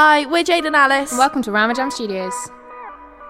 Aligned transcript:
Hi, 0.00 0.26
we're 0.26 0.44
Jade 0.44 0.64
and 0.64 0.76
Alice. 0.76 1.10
Welcome 1.10 1.42
to 1.42 1.50
Ramajam 1.50 1.90
Studios. 1.90 2.32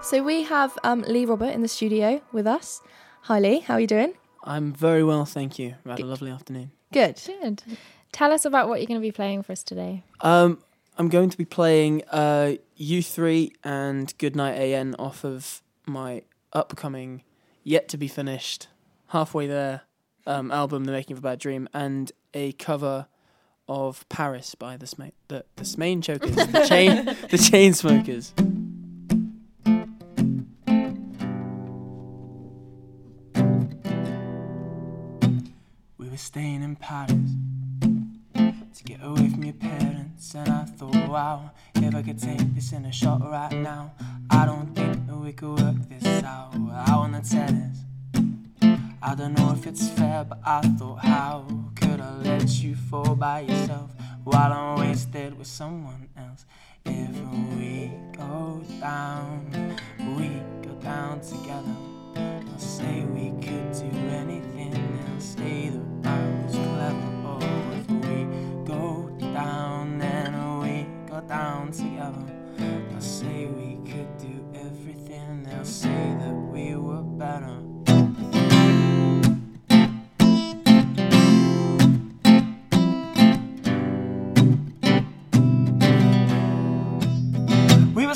So 0.03 0.22
we 0.22 0.42
have 0.42 0.79
um, 0.84 1.00
Lee 1.08 1.25
Robert 1.25 1.48
in 1.48 1.62
the 1.62 1.67
studio 1.67 2.21
with 2.30 2.46
us. 2.46 2.83
Hi 3.22 3.41
Lee, 3.41 3.60
how 3.60 3.72
are 3.76 3.80
you 3.80 3.87
doing? 3.87 4.13
I'm 4.44 4.75
very 4.75 5.02
well, 5.02 5.25
thank 5.25 5.58
you. 5.58 5.76
We 5.83 5.92
had 5.92 6.00
a 6.00 6.04
lovely 6.04 6.31
afternoon. 6.31 6.73
Good. 6.92 7.23
Good. 7.25 7.62
Tell 8.12 8.32
us 8.32 8.45
about 8.45 8.68
what 8.68 8.80
you're 8.80 8.86
going 8.86 9.00
to 9.00 9.02
be 9.02 9.12
playing 9.12 9.45
for 9.45 9.52
us 9.52 9.62
today. 9.62 10.04
Um, 10.20 10.59
I'm 10.98 11.09
going 11.09 11.30
to 11.30 11.39
be 11.39 11.46
playing 11.46 12.02
uh, 12.12 12.57
U3 12.79 13.50
and 13.64 14.12
Goodnight 14.19 14.59
AN 14.59 14.95
off 14.98 15.25
of 15.25 15.62
my 15.87 16.21
upcoming, 16.53 17.23
yet 17.64 17.89
to 17.89 17.96
be 17.96 18.09
finished, 18.09 18.69
halfway 19.07 19.46
there 19.46 19.85
um, 20.27 20.53
album, 20.53 20.85
The 20.85 20.93
Making 20.93 21.14
of 21.14 21.21
a 21.21 21.23
Bad 21.23 21.39
Dream, 21.39 21.66
and 21.73 22.12
a 22.35 22.53
cover 22.53 23.07
of 23.69 24.09
Paris 24.09 24.55
by 24.55 24.77
the 24.77 24.87
Sma- 24.87 25.11
the, 25.29 25.45
the 25.57 25.64
Smain 25.64 26.00
Chokers, 26.03 26.35
the 26.35 26.67
chain 26.68 27.05
the 27.30 27.39
chain 27.39 27.75
smokers. 27.75 28.32
We 35.99 36.09
were 36.09 36.17
staying 36.17 36.62
in 36.62 36.77
Paris 36.77 37.12
to 38.35 38.85
get 38.85 39.01
away 39.03 39.29
from 39.29 39.45
your 39.45 39.55
parents, 39.55 40.35
and 40.35 40.48
I 40.48 40.65
thought, 40.65 41.09
wow, 41.09 41.51
if 41.75 41.95
I 41.95 42.03
could 42.03 42.19
take 42.19 42.55
this 42.55 42.73
in 42.73 42.85
a 42.87 42.93
shot 42.93 43.21
right 43.23 43.53
now, 43.53 43.93
I 44.31 44.47
don't 44.47 44.75
think 44.75 45.07
that 45.07 45.17
we 45.17 45.33
could 45.33 45.61
work 45.61 45.77
this 45.89 46.25
out. 46.25 46.55
Out 46.87 47.01
on 47.01 47.12
the 47.12 47.21
tennis, 47.21 47.79
I 49.03 49.15
don't 49.15 49.35
know 49.35 49.53
if 49.53 49.67
it's 49.67 49.89
fair, 49.91 50.25
but 50.25 50.39
I 50.45 50.61
thought, 50.79 51.01
how 51.01 51.45
I 52.01 52.16
let 52.23 52.48
you 52.62 52.75
fall 52.75 53.15
by 53.15 53.41
yourself 53.41 53.91
while 54.25 54.52
I'm 54.52 54.79
wasted 54.79 55.37
with 55.39 55.47
someone 55.47 56.09
else? 56.16 56.45
If 56.84 57.11
we 57.56 57.93
go 58.16 58.62
down, 58.80 59.77
we 60.17 60.28
go 60.67 60.75
down 60.81 61.20
together. 61.20 61.77
I'll 62.17 62.58
say 62.58 63.05
we 63.05 63.31
could 63.42 63.73
do 63.73 63.91
anything, 64.08 64.73
they'll 64.73 65.20
say 65.20 65.70
that 65.70 66.08
I 66.08 66.45
was 66.45 66.55
clever. 66.55 67.12
Oh, 67.25 67.39
if 67.73 67.91
we 67.91 68.25
go 68.64 69.11
down, 69.19 69.98
then 69.98 70.61
we 70.61 70.86
go 71.11 71.20
down 71.23 71.73
together. 71.73 72.25
I'll 72.95 73.01
say 73.01 73.47
we 73.47 73.77
could 73.91 74.17
do 74.19 74.45
everything, 74.55 75.42
they'll 75.45 75.64
say 75.64 76.17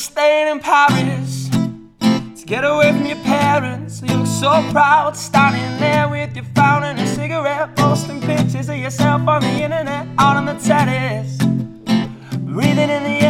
staying 0.02 0.48
in 0.48 0.58
Paris 0.58 1.48
to 1.50 2.44
get 2.44 2.64
away 2.64 2.90
from 2.90 3.06
your 3.06 3.22
parents. 3.22 4.02
You 4.02 4.16
look 4.16 4.26
so 4.26 4.50
proud, 4.72 5.16
standing 5.16 5.78
there 5.78 6.08
with 6.08 6.34
your 6.34 6.44
phone 6.56 6.82
and 6.82 6.98
a 6.98 7.06
cigarette, 7.06 7.76
posting 7.76 8.20
pictures 8.20 8.68
of 8.68 8.76
yourself 8.76 9.28
on 9.28 9.42
the 9.42 9.62
internet, 9.62 10.08
out 10.18 10.36
on 10.36 10.46
the 10.46 10.54
terrace. 10.54 11.36
Breathing 12.36 12.90
in 12.90 13.02
the 13.04 13.21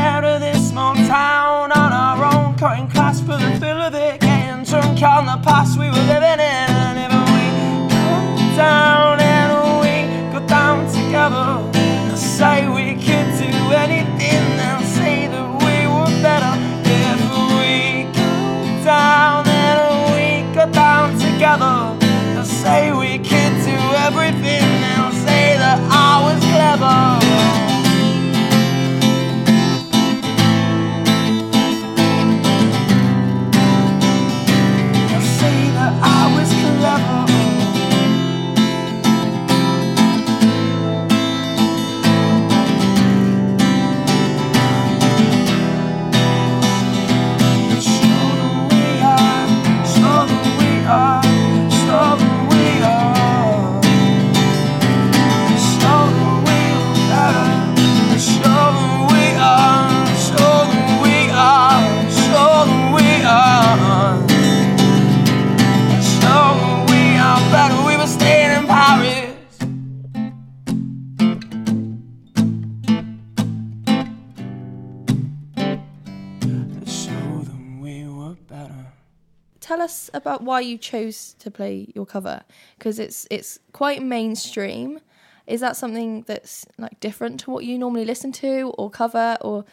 why 80.45 80.61
you 80.61 80.79
chose 80.79 81.35
to 81.39 81.51
play 81.51 81.89
your 81.95 82.07
cover 82.07 82.43
because 82.79 82.99
it's 82.99 83.27
it's 83.31 83.59
quite 83.73 84.03
mainstream. 84.03 85.01
Is 85.47 85.61
that 85.61 85.77
something 85.77 86.23
that's 86.23 86.67
like 86.79 87.01
different 87.01 87.41
to 87.41 87.51
what 87.51 87.65
you 87.65 87.79
normally 87.79 88.05
listen 88.05 88.33
to 88.33 88.73
or 88.79 88.91
cover, 88.91 89.37
or 89.41 89.65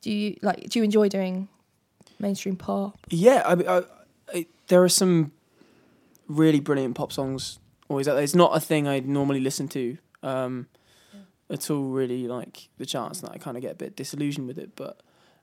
do 0.00 0.10
you 0.10 0.36
like 0.42 0.68
do 0.70 0.78
you 0.78 0.84
enjoy 0.84 1.08
doing 1.08 1.48
mainstream 2.18 2.56
pop? 2.56 2.98
Yeah, 3.10 3.42
I, 3.44 3.52
I, 3.52 3.82
I, 4.34 4.46
there 4.68 4.82
are 4.82 4.88
some 4.88 5.32
really 6.28 6.60
brilliant 6.60 6.94
pop 6.94 7.12
songs 7.12 7.58
always 7.88 8.08
out 8.08 8.14
there. 8.14 8.24
It's 8.24 8.34
not 8.34 8.56
a 8.56 8.60
thing 8.60 8.86
I 8.86 9.00
normally 9.00 9.40
listen 9.40 9.68
to 9.68 9.98
um, 10.22 10.66
at 11.50 11.70
all. 11.70 11.88
Really, 11.88 12.26
like 12.26 12.68
the 12.78 12.86
chance 12.86 13.20
that 13.20 13.30
I 13.32 13.38
kind 13.38 13.56
of 13.56 13.62
get 13.62 13.72
a 13.72 13.76
bit 13.76 13.96
disillusioned 13.96 14.46
with 14.46 14.58
it, 14.58 14.76
but 14.76 15.00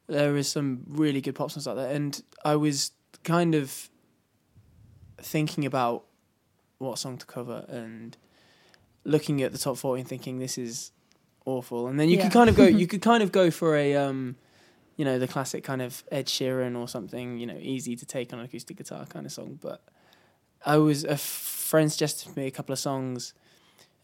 there 0.07 0.35
is 0.35 0.47
some 0.47 0.83
really 0.87 1.21
good 1.21 1.35
pop 1.35 1.51
songs 1.51 1.67
out 1.67 1.75
there, 1.75 1.93
and 1.93 2.21
I 2.43 2.55
was 2.55 2.91
kind 3.23 3.55
of 3.55 3.89
thinking 5.21 5.65
about 5.65 6.03
what 6.77 6.99
song 6.99 7.17
to 7.17 7.25
cover 7.25 7.65
and 7.69 8.17
looking 9.03 9.41
at 9.41 9.51
the 9.51 9.57
top 9.57 9.77
forty 9.77 10.01
and 10.01 10.09
thinking 10.09 10.39
this 10.39 10.57
is 10.57 10.91
awful, 11.45 11.87
and 11.87 11.99
then 11.99 12.09
you 12.09 12.17
Yeah. 12.17 12.23
could 12.23 12.31
kind 12.33 12.49
of 12.49 12.55
go, 12.55 12.65
you 12.81 12.87
could 12.87 13.01
kind 13.01 13.21
of 13.23 13.31
go 13.31 13.51
for 13.51 13.75
a. 13.75 13.95
Um, 13.95 14.35
you 14.97 15.03
know, 15.03 15.19
the 15.19 15.27
classic 15.27 15.61
kind 15.61 15.81
of 15.81 16.05
Ed 16.09 16.25
Sheeran 16.27 16.77
or 16.79 16.87
something, 16.87 17.37
you 17.37 17.45
know, 17.45 17.57
easy 17.59 17.97
to 17.97 18.05
take 18.05 18.31
on 18.31 18.39
an 18.39 18.45
acoustic 18.45 18.77
guitar 18.77 19.05
kind 19.05 19.25
of 19.25 19.31
song. 19.33 19.59
But 19.61 19.83
I 20.65 20.77
was, 20.77 21.03
a 21.03 21.17
friend 21.17 21.91
suggested 21.91 22.31
to 22.31 22.39
me 22.39 22.47
a 22.47 22.51
couple 22.51 22.71
of 22.71 22.79
songs, 22.79 23.33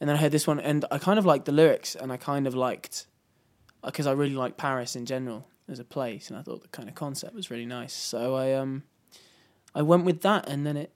and 0.02 0.10
then 0.10 0.18
I 0.18 0.20
heard 0.20 0.34
this 0.34 0.46
one, 0.46 0.60
and 0.60 0.84
I 0.92 0.98
kind 0.98 1.18
of 1.18 1.26
liked 1.26 1.46
the 1.46 1.54
lyrics, 1.54 1.96
and 1.96 2.12
I 2.12 2.18
kind 2.18 2.46
of 2.46 2.56
liked, 2.56 3.08
because 3.86 4.06
I 4.06 4.12
really 4.12 4.36
like 4.36 4.58
Paris 4.58 4.98
in 4.98 5.06
general 5.06 5.48
as 5.70 5.80
a 5.80 5.86
place, 5.86 6.30
and 6.30 6.38
I 6.38 6.42
thought 6.42 6.62
the 6.62 6.68
kind 6.68 6.90
of 6.90 6.96
concept 6.96 7.34
was 7.34 7.50
really 7.50 7.66
nice. 7.66 7.94
So 7.94 8.36
I, 8.36 8.52
um, 8.52 8.84
I 9.74 9.84
went 9.84 10.04
with 10.04 10.20
that, 10.24 10.50
and 10.50 10.66
then 10.68 10.76
it 10.76 10.92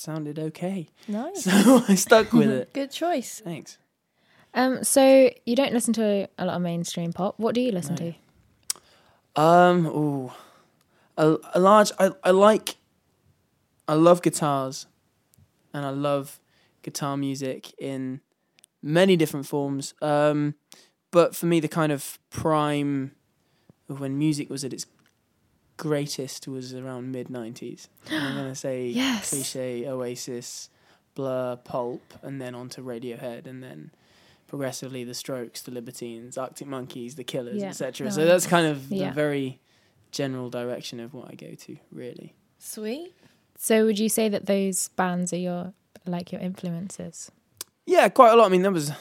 sounded 0.00 0.38
okay. 0.38 0.88
Nice, 1.08 1.44
So 1.44 1.82
I 1.88 1.94
stuck 1.94 2.32
with 2.32 2.50
it. 2.50 2.72
good 2.74 2.90
choice. 2.90 3.40
Thanks. 3.44 3.78
Um, 4.54 4.82
so 4.84 5.30
you 5.44 5.54
don't 5.56 5.72
listen 5.72 5.92
to 5.94 6.28
a 6.38 6.44
lot 6.46 6.56
of 6.56 6.62
mainstream 6.62 7.12
pop. 7.12 7.38
What 7.38 7.54
do 7.54 7.60
you 7.60 7.72
listen 7.72 7.94
No. 7.94 8.14
to? 9.36 9.40
Um, 9.42 9.86
ooh, 9.86 10.32
a, 11.18 11.36
a 11.54 11.60
large. 11.60 11.92
I 11.98 12.10
I 12.24 12.30
like. 12.30 12.76
I 13.88 13.94
love 13.94 14.22
guitars, 14.22 14.86
and 15.74 15.84
I 15.84 15.90
love 15.90 16.40
guitar 16.82 17.16
music 17.16 17.72
in 17.78 18.20
many 18.82 19.16
different 19.16 19.46
forms. 19.46 19.94
Um, 20.00 20.54
but 21.10 21.36
for 21.36 21.46
me, 21.46 21.60
the 21.60 21.68
kind 21.68 21.92
of 21.92 22.18
prime 22.30 23.12
of 23.88 24.00
when 24.00 24.18
music 24.18 24.48
was 24.50 24.64
at 24.64 24.72
its 24.72 24.86
greatest 25.76 26.48
was 26.48 26.74
around 26.74 27.12
mid 27.12 27.28
nineties. 27.30 27.88
I'm 28.10 28.34
gonna 28.34 28.54
say 28.68 28.88
Yes. 28.88 29.30
cliche, 29.30 29.86
Oasis, 29.88 30.70
Blur, 31.14 31.56
Pulp, 31.56 32.14
and 32.22 32.40
then 32.40 32.54
onto 32.54 32.82
Radiohead, 32.82 33.46
and 33.46 33.62
then 33.62 33.90
progressively 34.46 35.02
the 35.04 35.14
Strokes, 35.14 35.62
the 35.62 35.72
Libertines, 35.72 36.38
Arctic 36.38 36.68
Monkeys, 36.68 37.16
the 37.16 37.24
Killers, 37.24 37.60
Yeah. 37.60 37.68
etc. 37.68 38.06
No, 38.06 38.12
So 38.12 38.24
that's 38.26 38.46
kind 38.46 38.66
of 38.66 38.90
Yeah. 38.90 39.08
the 39.08 39.14
very 39.14 39.60
general 40.12 40.50
direction 40.50 41.00
of 41.00 41.12
what 41.14 41.28
I 41.30 41.34
go 41.34 41.54
to, 41.54 41.76
really. 41.90 42.34
Sweet. 42.58 43.12
So 43.58 43.84
would 43.86 43.98
you 43.98 44.08
say 44.08 44.28
that 44.28 44.46
those 44.46 44.88
bands 44.88 45.32
are 45.32 45.38
your 45.38 45.72
like 46.06 46.30
your 46.30 46.40
influences? 46.40 47.30
Yeah, 47.86 48.08
quite 48.08 48.32
a 48.32 48.36
lot. 48.36 48.46
I 48.46 48.48
mean, 48.50 48.62
that 48.62 48.72
was, 48.72 48.92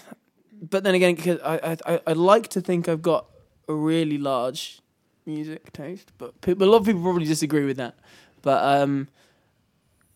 but 0.61 0.83
then 0.83 0.95
again, 0.95 1.15
because 1.15 1.39
I 1.41 1.77
I 1.85 2.01
I 2.07 2.13
like 2.13 2.47
to 2.49 2.61
think 2.61 2.87
I've 2.89 3.01
got 3.01 3.27
a 3.67 3.73
really 3.73 4.17
large 4.17 4.79
music 5.25 5.71
taste, 5.73 6.11
but 6.17 6.39
people, 6.41 6.67
a 6.67 6.69
lot 6.69 6.77
of 6.77 6.85
people 6.85 7.01
probably 7.01 7.25
disagree 7.25 7.65
with 7.65 7.77
that. 7.77 7.95
But 8.41 8.63
um, 8.81 9.07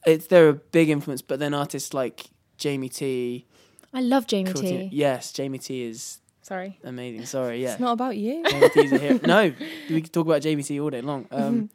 it's 0.06 0.28
they're 0.28 0.50
a 0.50 0.54
big 0.54 0.90
influence. 0.90 1.22
But 1.22 1.40
then 1.40 1.54
artists 1.54 1.94
like 1.94 2.28
Jamie 2.58 2.90
T, 2.90 3.46
I 3.94 4.02
love 4.02 4.28
Jamie 4.28 4.54
T. 4.54 4.90
yes, 4.92 5.32
Jamie 5.32 5.58
T 5.60 5.84
is 5.84 6.20
Sorry. 6.42 6.80
amazing. 6.84 7.26
Sorry, 7.26 7.62
yeah, 7.64 7.72
It's 7.72 7.80
not 7.80 7.94
about 7.94 8.18
you. 8.18 8.44
Jamie 8.50 8.70
T's 8.70 8.92
a 8.92 8.98
hero. 8.98 9.20
No, 9.26 9.54
we 9.90 10.02
could 10.02 10.14
talk 10.14 10.26
about 10.26 10.42
Jamie 10.42 10.64
T 10.64 10.80
all 10.80 10.90
day 10.90 11.02
long. 11.02 11.28
Um, 11.32 11.70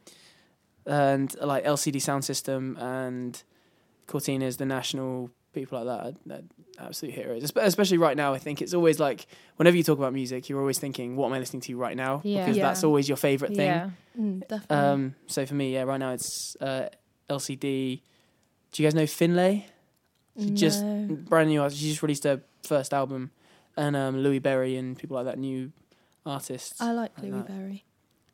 and 0.87 1.35
like 1.41 1.63
LCD 1.65 1.99
Sound 1.99 2.23
System 2.23 2.77
and 2.79 3.41
Courteeners 4.07 4.57
the 4.57 4.65
national 4.67 5.31
people 5.55 5.83
like 5.83 5.87
that. 6.27 6.33
Are, 6.33 6.37
are 6.83 6.87
absolute 6.87 7.13
heroes, 7.15 7.43
especially 7.55 7.97
right 7.97 8.15
now. 8.17 8.33
I 8.33 8.37
think 8.37 8.61
it's 8.61 8.73
always 8.73 8.99
like 8.99 9.25
whenever 9.55 9.75
you 9.77 9.83
talk 9.83 9.97
about 9.97 10.13
music, 10.13 10.49
you're 10.49 10.59
always 10.59 10.77
thinking, 10.77 11.15
"What 11.15 11.27
am 11.27 11.33
I 11.33 11.39
listening 11.39 11.61
to 11.61 11.75
right 11.77 11.95
now?" 11.97 12.21
Yeah. 12.23 12.43
Because 12.43 12.57
Yeah. 12.57 12.63
that's 12.67 12.83
always 12.83 13.07
your 13.09 13.17
favorite 13.17 13.55
thing. 13.55 13.67
Yeah. 13.67 13.89
Mm, 14.19 14.47
definitely. 14.47 14.77
Um, 14.77 15.15
so 15.27 15.45
for 15.45 15.55
me, 15.55 15.73
yeah, 15.73 15.83
right 15.83 15.97
now 15.97 16.11
it's 16.11 16.55
uh, 16.61 16.89
LCD. 17.29 18.01
Do 18.71 18.83
you 18.83 18.87
guys 18.87 18.93
know 18.95 19.07
Findlay? 19.07 19.65
She 20.37 20.49
just 20.49 20.83
brand 21.29 21.49
new 21.49 21.61
artist. 21.61 21.79
She 21.81 21.89
just 21.89 22.03
released 22.03 22.25
her 22.25 22.41
first 22.63 22.93
album, 22.93 23.31
and 23.77 23.95
um, 23.95 24.17
Louis 24.17 24.39
Berry 24.39 24.75
and 24.75 24.97
people 24.97 25.15
like 25.15 25.25
that, 25.25 25.39
new 25.39 25.71
artists. 26.25 26.81
I 26.81 26.91
like 26.91 27.11
like 27.17 27.23
Louis 27.27 27.31
that. 27.41 27.47
Berry. 27.47 27.85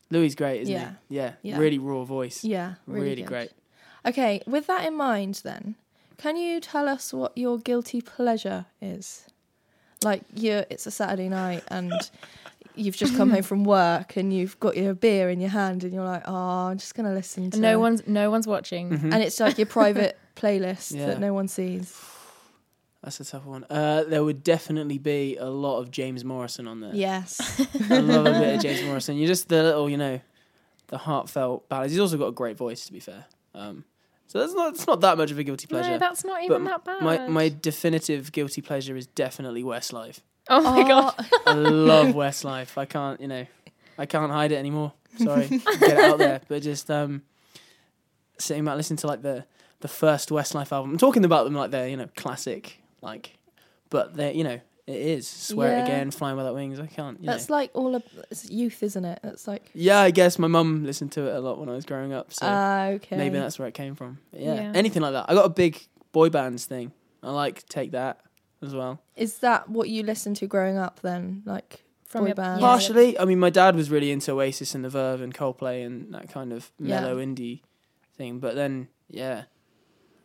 Louis 0.10 0.34
great, 0.36 0.62
isn't 0.64 0.74
Yeah. 0.74 0.92
he? 1.10 1.16
Yeah, 1.16 1.34
Yeah. 1.44 1.58
really 1.58 1.78
raw 1.78 2.04
voice. 2.04 2.44
Yeah, 2.44 2.74
really, 2.88 3.10
really 3.10 3.22
great. 3.24 3.52
Okay, 4.06 4.42
with 4.48 4.66
that 4.68 4.86
in 4.86 4.96
mind, 4.96 5.42
then, 5.44 5.76
can 6.22 6.36
you 6.38 6.60
tell 6.60 6.88
us 6.88 7.14
what 7.14 7.38
your 7.38 7.58
guilty 7.58 8.02
pleasure 8.02 8.66
is? 8.82 9.26
Like, 10.04 10.24
you 10.36 10.64
it's 10.70 10.86
a 10.88 10.92
Saturday 10.92 11.30
night 11.30 11.64
and 11.68 11.94
you've 12.76 12.96
just 12.96 13.16
come 13.16 13.30
home 13.30 13.44
from 13.44 13.64
work 13.64 14.16
and 14.18 14.34
you've 14.34 14.60
got 14.60 14.76
your 14.78 14.94
beer 14.94 15.30
in 15.30 15.40
your 15.40 15.50
hand 15.50 15.84
and 15.84 15.94
you're 15.94 16.06
like, 16.06 16.24
oh, 16.26 16.68
I'm 16.70 16.78
just 16.78 16.96
gonna 16.96 17.14
listen 17.14 17.52
to. 17.52 17.60
No 17.60 17.80
one's 17.80 18.08
no 18.08 18.30
one's 18.32 18.48
watching. 18.48 18.90
Mhm. 18.90 19.14
And 19.14 19.24
it's 19.24 19.40
like 19.40 19.58
your 19.58 19.68
private 19.80 20.18
playlist 20.36 20.96
Yeah. 20.96 21.08
that 21.08 21.20
no 21.20 21.34
one 21.34 21.48
sees. 21.48 22.00
That's 23.04 23.20
a 23.20 23.26
tough 23.26 23.46
one. 23.46 23.66
Uh, 23.70 24.04
there 24.04 24.24
would 24.24 24.44
definitely 24.44 25.00
be 25.00 25.36
a 25.38 25.50
lot 25.50 25.80
of 25.80 25.90
James 25.90 26.24
Morrison 26.24 26.68
on 26.68 26.82
there. 26.82 26.94
Yes. 26.94 27.60
I 27.90 27.98
love 28.00 28.28
a 28.28 28.32
bit 28.40 28.56
of 28.56 28.62
James 28.68 28.84
Morrison. 28.84 29.18
You're 29.18 29.28
just 29.28 29.50
the 29.50 29.64
little, 29.64 29.90
you 29.90 29.98
know, 29.98 30.20
the 30.88 31.00
heartfelt 31.00 31.68
ballads. 31.68 31.94
He's 31.94 32.00
also 32.00 32.18
got 32.20 32.28
a 32.28 32.32
great 32.32 32.58
voice, 32.58 32.86
to 32.86 32.94
be 32.94 33.00
fair. 33.00 33.26
Um, 33.56 33.86
so 34.32 34.40
that's 34.40 34.54
not 34.54 34.74
it's 34.74 34.88
not 34.88 35.02
that 35.02 35.18
much 35.18 35.30
of 35.32 35.38
a 35.38 35.44
guilty 35.44 35.68
pleasure. 35.68 35.92
No, 35.92 35.98
that's 35.98 36.24
not 36.24 36.42
even 36.42 36.56
m- 36.62 36.64
that 36.66 36.86
bad. 36.86 37.02
my 37.02 37.28
my 37.28 37.50
definitive 37.50 38.32
guilty 38.32 38.62
pleasure 38.62 38.96
is 38.96 39.06
definitely 39.08 39.62
Westlife. 39.62 40.20
oh 40.50 40.62
my 40.62 40.88
god. 40.88 41.14
Oh, 41.18 41.40
I 41.48 41.54
love 41.54 42.16
Westlife. 42.16 42.78
I 42.78 42.86
can't, 42.86 43.20
you 43.20 43.28
know, 43.28 43.46
I 43.98 44.06
can't 44.06 44.32
hide 44.32 44.54
it 44.54 44.56
anymore. 44.56 44.94
Sorry, 45.18 45.48
get 45.48 45.66
it 45.82 46.00
out 46.00 46.18
there. 46.18 46.40
But 46.48 46.62
just 46.62 46.90
um, 46.90 47.24
sitting 48.40 48.64
back, 48.64 48.78
listening 48.78 48.98
to 48.98 49.08
like 49.08 49.22
the 49.22 49.44
the 49.82 49.90
first 49.90 50.30
Westlife 50.30 50.72
album. 50.72 50.92
I'm 50.92 50.98
talking 50.98 51.26
about 51.26 51.44
them 51.44 51.54
like 51.54 51.72
they're 51.72 51.90
you 51.90 51.98
know 51.98 52.08
classic, 52.16 52.78
like, 53.02 53.38
but 53.90 54.14
they 54.16 54.30
are 54.30 54.34
you 54.34 54.46
know 54.46 54.60
it 54.88 54.96
is 54.96 55.28
swear 55.28 55.72
Yeah. 55.72 55.80
it 55.82 55.84
again, 55.84 56.12
flying 56.12 56.38
without 56.38 56.54
wings. 56.56 56.80
I 56.80 56.88
can't. 56.88 57.20
You 57.22 57.28
That's 57.28 57.50
know. 57.50 57.56
like 57.56 57.72
all 57.74 57.96
of 57.96 58.04
it's 58.30 58.50
youth, 58.50 58.82
isn't 58.84 59.06
it? 59.06 59.20
That's 59.24 59.48
like 59.48 59.70
Yeah, 59.74 60.00
I 60.00 60.12
guess 60.12 60.38
my 60.40 60.48
mum 60.48 60.86
listened 60.86 61.12
to 61.14 61.28
it 61.28 61.36
a 61.36 61.40
lot 61.40 61.60
when 61.60 61.70
I 61.70 61.74
was 61.74 61.86
growing 61.86 62.14
up, 62.14 62.34
so 62.34 62.46
ah, 62.48 62.86
okay. 62.88 63.18
maybe 63.18 63.38
that's 63.38 63.58
where 63.60 63.68
it 63.68 63.74
came 63.74 63.96
from. 63.96 64.20
But 64.32 64.42
yeah, 64.42 64.56
Yeah. 64.56 64.72
anything 64.76 65.02
like 65.02 65.14
that. 65.14 65.26
I 65.30 65.34
got 65.34 65.46
a 65.46 65.50
big 65.50 65.82
boy 66.12 66.30
bands 66.30 66.66
thing. 66.66 66.92
I 67.24 67.32
like 67.32 67.66
take 67.68 67.92
that 67.92 68.20
as 68.62 68.74
well. 68.76 69.02
Is 69.16 69.40
that 69.40 69.70
what 69.70 69.90
you 69.90 70.04
listened 70.04 70.36
to 70.38 70.48
growing 70.48 70.78
up 70.78 71.00
then? 71.02 71.44
Like 71.46 71.84
From 72.06 72.22
boy 72.22 72.28
your- 72.28 72.36
bands? 72.36 72.62
Yeah. 72.62 72.68
Partially, 72.68 73.20
I 73.20 73.26
mean, 73.26 73.40
my 73.40 73.50
dad 73.52 73.76
was 73.76 73.90
really 73.92 74.12
into 74.12 74.32
Oasis 74.32 74.74
and 74.76 74.84
the 74.84 74.90
Verve 74.90 75.22
and 75.22 75.34
Coldplay 75.34 75.86
and 75.86 76.14
that 76.14 76.30
kind 76.30 76.52
of 76.52 76.72
Yeah. 76.80 77.02
mellow 77.02 77.18
indie 77.18 77.62
thing. 78.18 78.40
But 78.40 78.56
then, 78.56 78.88
yeah, 79.08 79.44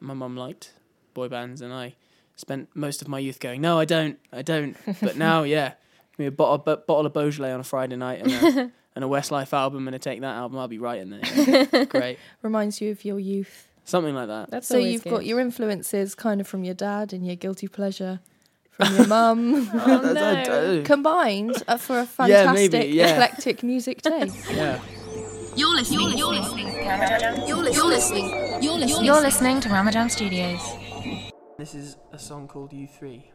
my 0.00 0.14
mum 0.14 0.37
liked 0.37 0.73
boy 1.14 1.29
bands, 1.29 1.61
and 1.62 1.73
I 1.73 1.94
spent 2.36 2.68
most 2.74 3.02
of 3.02 3.08
my 3.08 3.18
youth 3.18 3.40
going, 3.40 3.60
"No, 3.60 3.78
I 3.78 3.84
don't, 3.84 4.18
I 4.32 4.42
don't." 4.42 4.76
But 5.00 5.16
now, 5.26 5.42
yeah, 5.42 5.70
give 6.12 6.18
me 6.18 6.26
a 6.26 6.30
bottle, 6.30 6.58
b- 6.58 6.82
bottle 6.86 7.06
of 7.06 7.12
Beaujolais 7.12 7.52
on 7.52 7.60
a 7.60 7.64
Friday 7.64 7.96
night 7.96 8.20
and 8.22 8.32
a, 8.32 8.58
and 8.94 9.04
a 9.04 9.08
Westlife 9.08 9.52
album 9.52 9.86
and 9.88 9.94
I 9.94 9.98
Take 9.98 10.20
That 10.20 10.36
album, 10.36 10.58
I'll 10.58 10.68
be 10.68 10.78
right 10.78 11.00
in 11.00 11.10
there. 11.10 11.20
Yeah. 11.24 11.84
Great, 11.88 12.18
Reminds 12.42 12.80
you 12.80 12.90
of 12.92 13.04
your 13.04 13.18
youth. 13.18 13.68
something 13.84 14.14
like 14.14 14.28
that. 14.28 14.50
That's 14.50 14.68
so 14.68 14.78
you've 14.78 15.04
good. 15.04 15.10
got 15.10 15.26
your 15.26 15.40
influences 15.40 16.14
kind 16.14 16.40
of 16.40 16.46
from 16.48 16.64
your 16.64 16.74
dad 16.74 17.12
and 17.12 17.26
your 17.26 17.36
guilty 17.36 17.68
pleasure 17.68 18.20
from 18.72 18.94
your 18.94 19.06
mum 19.06 19.70
Oh, 19.72 20.12
That's- 20.12 20.48
no. 20.48 20.82
combined 20.84 21.62
uh, 21.66 21.78
for 21.78 21.98
a 22.00 22.02
Yeah, 22.02 22.06
fantastic 22.06 22.72
maybe, 22.72 22.88
yeah. 22.92 23.12
eclectic 23.14 23.62
music 23.62 24.02
taste. 24.02 24.36
Yeah. 24.52 24.80
You're 25.56 25.74
listening. 25.74 26.18
You're 26.18 26.34
listening. 26.34 26.66
You're 26.68 26.76
listening. 26.98 27.48
You're 27.48 27.62
listening. 27.62 28.28
You're 28.62 28.74
listening. 28.74 29.04
You're 29.06 29.20
listening 29.22 29.60
to 29.62 29.68
Ramadan 29.70 30.10
Studios. 30.10 30.60
This 31.58 31.75
is 31.75 31.97
a 32.12 32.19
song 32.19 32.49
called 32.49 32.70
You 32.75 32.87
Three. 32.87 33.32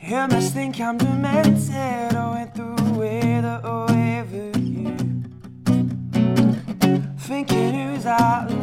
You 0.00 0.28
must 0.28 0.54
think 0.54 0.80
I'm 0.80 0.96
demented. 0.96 2.14
I 2.14 2.30
went 2.34 2.54
through 2.54 2.76
with 2.96 3.44
or 3.44 3.90
over 3.90 4.58
you. 4.60 4.96
Thinking 7.18 7.74
who's 7.74 8.04
that 8.04 8.53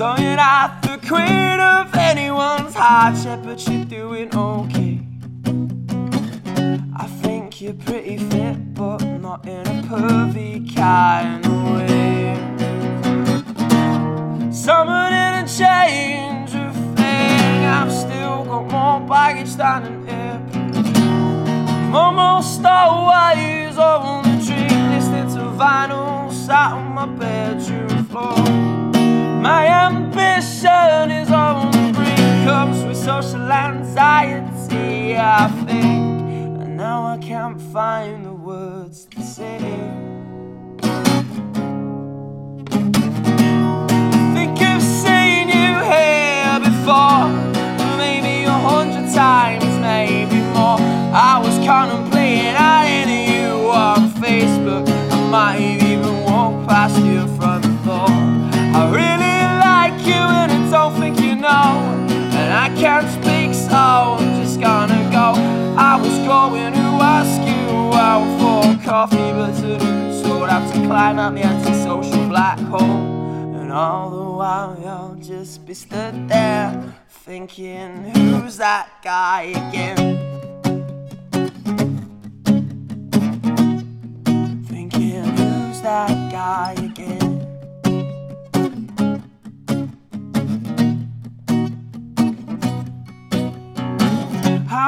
So 0.00 0.16
you're 0.16 0.36
not 0.36 0.80
the 0.80 0.96
queen 1.06 1.60
of 1.60 1.94
anyone's 1.94 2.72
heart, 2.72 3.22
yet, 3.22 3.42
but 3.44 3.68
you're 3.68 3.84
doing 3.84 4.34
okay. 4.34 4.98
I 6.96 7.06
think 7.20 7.60
you're 7.60 7.74
pretty 7.74 8.16
fit, 8.16 8.72
but 8.72 9.02
not 9.20 9.46
in 9.46 9.60
a 9.60 9.82
pervy 9.82 10.74
kind 10.74 11.44
of 11.44 11.52
way. 11.72 12.34
Someone 14.50 15.12
didn't 15.12 15.48
change 15.48 16.54
a 16.54 16.72
thing. 16.96 17.66
I've 17.66 17.92
still 17.92 18.46
got 18.46 18.70
more 18.70 19.06
baggage 19.06 19.54
than 19.56 19.84
an 19.84 20.08
airplane. 20.08 20.96
I'm 20.96 21.94
almost 21.94 22.64
always 22.64 23.76
on 23.76 24.22
the 24.22 24.46
dream, 24.46 24.92
listening 24.92 25.28
to 25.34 25.42
vinyl, 25.60 26.32
sat 26.32 26.72
on 26.72 26.94
my 26.94 27.04
bedroom 27.04 28.04
floor. 28.06 28.79
My 29.40 29.66
ambition 29.86 31.10
is 31.10 31.30
on 31.30 31.70
the 31.70 32.44
comes 32.44 32.84
with 32.84 32.98
social 32.98 33.50
anxiety, 33.50 35.16
I 35.16 35.48
think. 35.64 36.60
And 36.60 36.76
now 36.76 37.06
I 37.06 37.16
can't 37.16 37.58
find 37.58 38.26
the 38.26 38.34
words 38.34 39.06
to 39.12 39.22
say. 39.22 39.58
think 44.34 44.60
I've 44.60 44.82
seen 44.82 45.48
you 45.48 45.72
here 45.94 46.60
before. 46.60 47.28
Maybe 47.96 48.44
a 48.44 48.58
hundred 48.68 49.10
times, 49.14 49.64
maybe 49.80 50.40
more. 50.52 50.76
I 51.14 51.40
was 51.42 51.56
contemplating 51.66 52.09
coffee, 69.00 69.32
but 69.32 69.54
to 69.54 69.78
do 69.78 70.22
so 70.22 70.44
I'd 70.44 70.50
have 70.50 70.70
to 70.74 70.78
climb 70.86 71.18
out 71.18 71.34
the 71.34 71.42
antisocial 71.42 72.28
black 72.28 72.58
hole. 72.58 72.80
And 73.58 73.72
all 73.72 74.10
the 74.10 74.22
while 74.22 74.76
you'll 74.78 75.16
just 75.24 75.64
be 75.64 75.72
stood 75.72 76.28
there 76.28 76.94
thinking, 77.08 78.10
who's 78.10 78.58
that 78.58 78.90
guy 79.02 79.54
again? 79.56 79.96
Thinking, 84.66 85.24
who's 85.24 85.80
that 85.80 86.30
guy 86.30 86.72
again? 86.72 86.89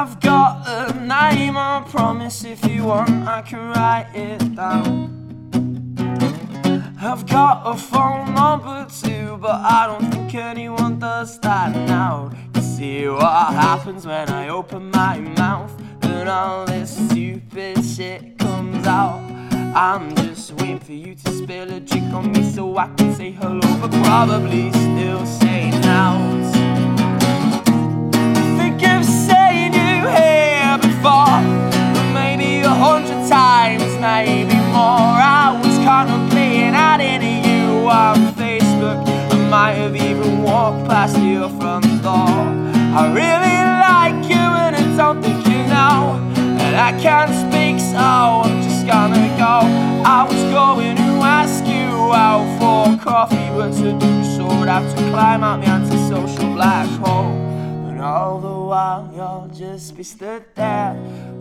I've 0.03 0.19
got 0.19 0.67
a 0.67 0.99
name, 0.99 1.57
I 1.57 1.85
promise 1.89 2.43
if 2.43 2.67
you 2.67 2.87
want, 2.87 3.09
I 3.25 3.41
can 3.41 3.69
write 3.69 4.11
it 4.13 4.57
down. 4.57 5.13
I've 7.01 7.25
got 7.29 7.63
a 7.65 7.77
phone 7.77 8.35
number 8.35 8.89
too, 9.01 9.39
but 9.41 9.61
I 9.61 9.87
don't 9.87 10.11
think 10.11 10.35
anyone 10.35 10.99
does 10.99 11.39
that 11.43 11.71
now. 11.87 12.33
You 12.57 12.63
see 12.63 13.07
what 13.07 13.55
happens 13.55 14.05
when 14.05 14.29
I 14.29 14.49
open 14.49 14.91
my 14.91 15.21
mouth, 15.21 15.73
and 16.03 16.29
all 16.29 16.67
this 16.67 16.97
stupid 17.09 17.85
shit 17.85 18.39
comes 18.41 18.85
out. 18.89 19.21
I'm 19.73 20.17
just 20.17 20.51
waiting 20.55 20.81
for 20.81 20.95
you 20.95 21.15
to 21.15 21.31
spill 21.31 21.73
a 21.73 21.79
drink 21.79 22.13
on 22.13 22.33
me 22.33 22.43
so 22.51 22.77
I 22.77 22.89
can 22.97 23.15
say 23.15 23.31
hello, 23.31 23.61
but 23.81 23.93
probably 24.03 24.73
still 24.73 25.25
saying 25.25 25.75
out. 25.85 26.43
Think 28.59 28.83
of 28.83 29.05
you 30.03 30.09
here 30.11 30.79
before, 30.79 31.39
maybe 32.13 32.61
a 32.61 32.69
hundred 32.69 33.29
times, 33.29 33.91
maybe 34.01 34.55
more. 34.75 35.15
I 35.23 35.59
was 35.63 35.77
contemplating 35.85 36.75
adding 36.75 37.23
you 37.47 37.89
on 37.89 38.17
Facebook. 38.35 38.99
I 39.33 39.37
might 39.49 39.75
have 39.75 39.95
even 39.95 40.43
walked 40.43 40.89
past 40.89 41.19
your 41.19 41.49
front 41.61 41.87
door. 42.03 42.35
I 42.99 43.03
really 43.21 43.59
like 43.87 44.29
you 44.29 44.47
and 44.65 44.75
I 44.77 44.97
don't 44.97 45.23
think 45.23 45.47
you 45.47 45.63
know. 45.75 46.19
And 46.63 46.75
I 46.77 46.93
can't 47.01 47.33
speak, 47.45 47.79
so 47.79 47.99
I'm 47.99 48.63
just 48.63 48.87
gonna 48.87 49.29
go. 49.39 49.55
I 50.05 50.27
was 50.29 50.43
going 50.51 50.97
to 50.97 51.13
ask 51.23 51.65
you 51.67 51.89
out 52.13 52.47
for 52.59 53.03
coffee, 53.03 53.49
but 53.57 53.71
to 53.79 53.93
do 53.99 54.25
so 54.25 54.47
would 54.59 54.69
have 54.69 54.89
to 54.95 55.03
climb 55.11 55.45
out 55.45 55.61
the 55.61 55.69
antisocial 55.69 56.22
just 59.55 59.97
be 59.97 60.03
stood 60.03 60.45
there 60.55 60.97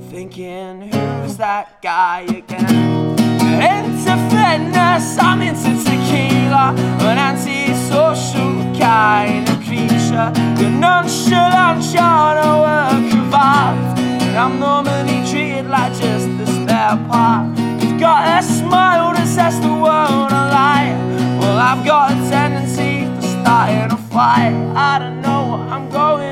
thinking, 0.09 0.81
who's 0.81 1.37
that 1.37 1.81
guy 1.81 2.21
again? 2.21 3.17
Into 3.61 4.13
fitness, 4.29 5.17
I'm 5.17 5.41
into 5.41 5.71
tequila, 5.83 6.75
an 7.07 7.17
antisocial 7.17 8.77
kind 8.77 9.47
of 9.47 9.57
creature. 9.63 10.27
You're 10.59 10.75
nonchalant, 10.75 11.83
you're 11.93 12.37
a 12.37 12.53
work 12.59 13.13
of 13.13 13.33
art, 13.33 13.99
and 13.99 14.37
I'm 14.37 14.59
normally 14.59 15.23
treated 15.29 15.67
like 15.67 15.93
just 15.93 16.27
a 16.27 16.47
spare 16.47 16.97
part. 17.07 17.57
You've 17.81 17.99
got 17.99 18.43
a 18.43 18.45
smile 18.45 19.13
that 19.13 19.27
sets 19.27 19.59
the 19.59 19.69
world 19.69 20.31
alight. 20.31 20.97
Well, 21.39 21.57
I've 21.57 21.85
got 21.85 22.11
a 22.11 22.15
tendency 22.29 23.05
for 23.15 23.21
starting 23.21 23.91
a 23.91 23.97
fight. 24.11 24.53
I 24.75 24.99
don't 24.99 25.21
know 25.21 25.47
what 25.47 25.69
I'm 25.69 25.89
going 25.89 26.30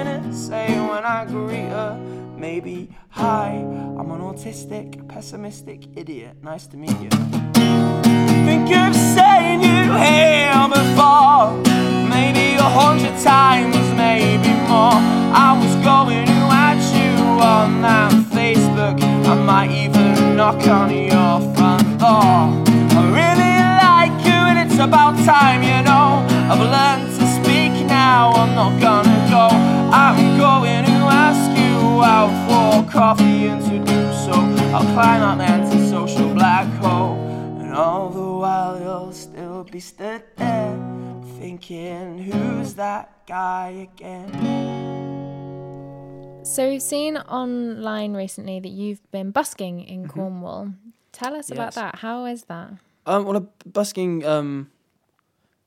her. 1.28 2.00
Maybe, 2.38 2.96
hi, 3.10 3.50
I'm 3.50 4.12
an 4.12 4.22
autistic, 4.22 5.08
pessimistic 5.10 5.86
idiot. 5.98 6.38
Nice 6.42 6.68
to 6.68 6.78
meet 6.78 6.98
you. 7.02 7.10
Think 8.46 8.72
of 8.72 8.96
saying 8.96 9.62
you 9.62 9.92
here 10.00 10.68
before. 10.70 11.58
Maybe 12.08 12.56
a 12.56 12.64
hundred 12.64 13.20
times, 13.22 13.76
maybe 13.98 14.54
more. 14.70 14.96
I 15.36 15.60
was 15.62 15.76
going 15.84 16.26
to 16.26 16.40
add 16.52 16.80
you 16.96 17.26
on 17.44 17.82
that 17.82 18.14
Facebook. 18.32 19.02
I 19.26 19.36
might 19.36 19.72
even 19.72 20.38
knock 20.38 20.66
on 20.68 20.90
your 20.90 21.19
coffee, 33.10 33.48
and 33.48 33.60
to 33.66 33.80
do 33.92 34.14
so, 34.14 34.34
I'll 34.72 34.86
climb 34.94 35.24
up 35.24 35.40
the 35.40 35.44
antisocial 35.46 36.32
black 36.36 36.68
hole. 36.76 37.16
And 37.60 37.74
all 37.74 38.10
the 38.10 38.22
while, 38.22 38.80
you'll 38.80 39.12
still 39.14 39.64
be 39.64 39.80
stood 39.80 40.22
there, 40.36 40.78
thinking, 41.40 42.20
who's 42.20 42.76
that 42.76 43.26
guy 43.26 43.90
again? 43.90 44.30
So 46.44 46.70
we've 46.70 46.84
seen 46.84 47.18
online 47.18 48.14
recently 48.14 48.60
that 48.60 48.70
you've 48.70 49.02
been 49.12 49.32
busking 49.32 49.82
in 49.82 50.04
Mm-hmm. 50.04 50.12
Cornwall. 50.12 50.74
Tell 51.12 51.34
us 51.34 51.50
about 51.50 51.74
that. 51.74 51.96
How 51.96 52.26
is 52.26 52.44
that? 52.44 52.74
Um, 53.08 53.26
well, 53.26 53.38
I'm 53.38 53.50
busking 53.66 54.24
um, 54.24 54.70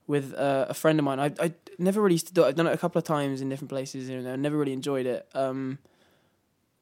with 0.06 0.32
uh, 0.34 0.66
a 0.68 0.74
friend 0.74 1.00
of 1.00 1.04
mine. 1.04 1.18
I 1.18 1.32
I 1.40 1.54
never 1.76 2.00
really 2.00 2.14
used 2.14 2.28
to 2.28 2.32
do 2.32 2.44
it. 2.44 2.46
I've 2.46 2.54
done 2.54 2.68
it 2.68 2.72
a 2.72 2.78
couple 2.78 3.00
of 3.00 3.04
times 3.04 3.40
in 3.40 3.48
different 3.48 3.70
places, 3.70 4.08
and 4.08 4.28
I 4.28 4.36
never 4.36 4.56
really 4.56 4.72
enjoyed 4.72 5.06
it 5.06 5.26
um, 5.34 5.78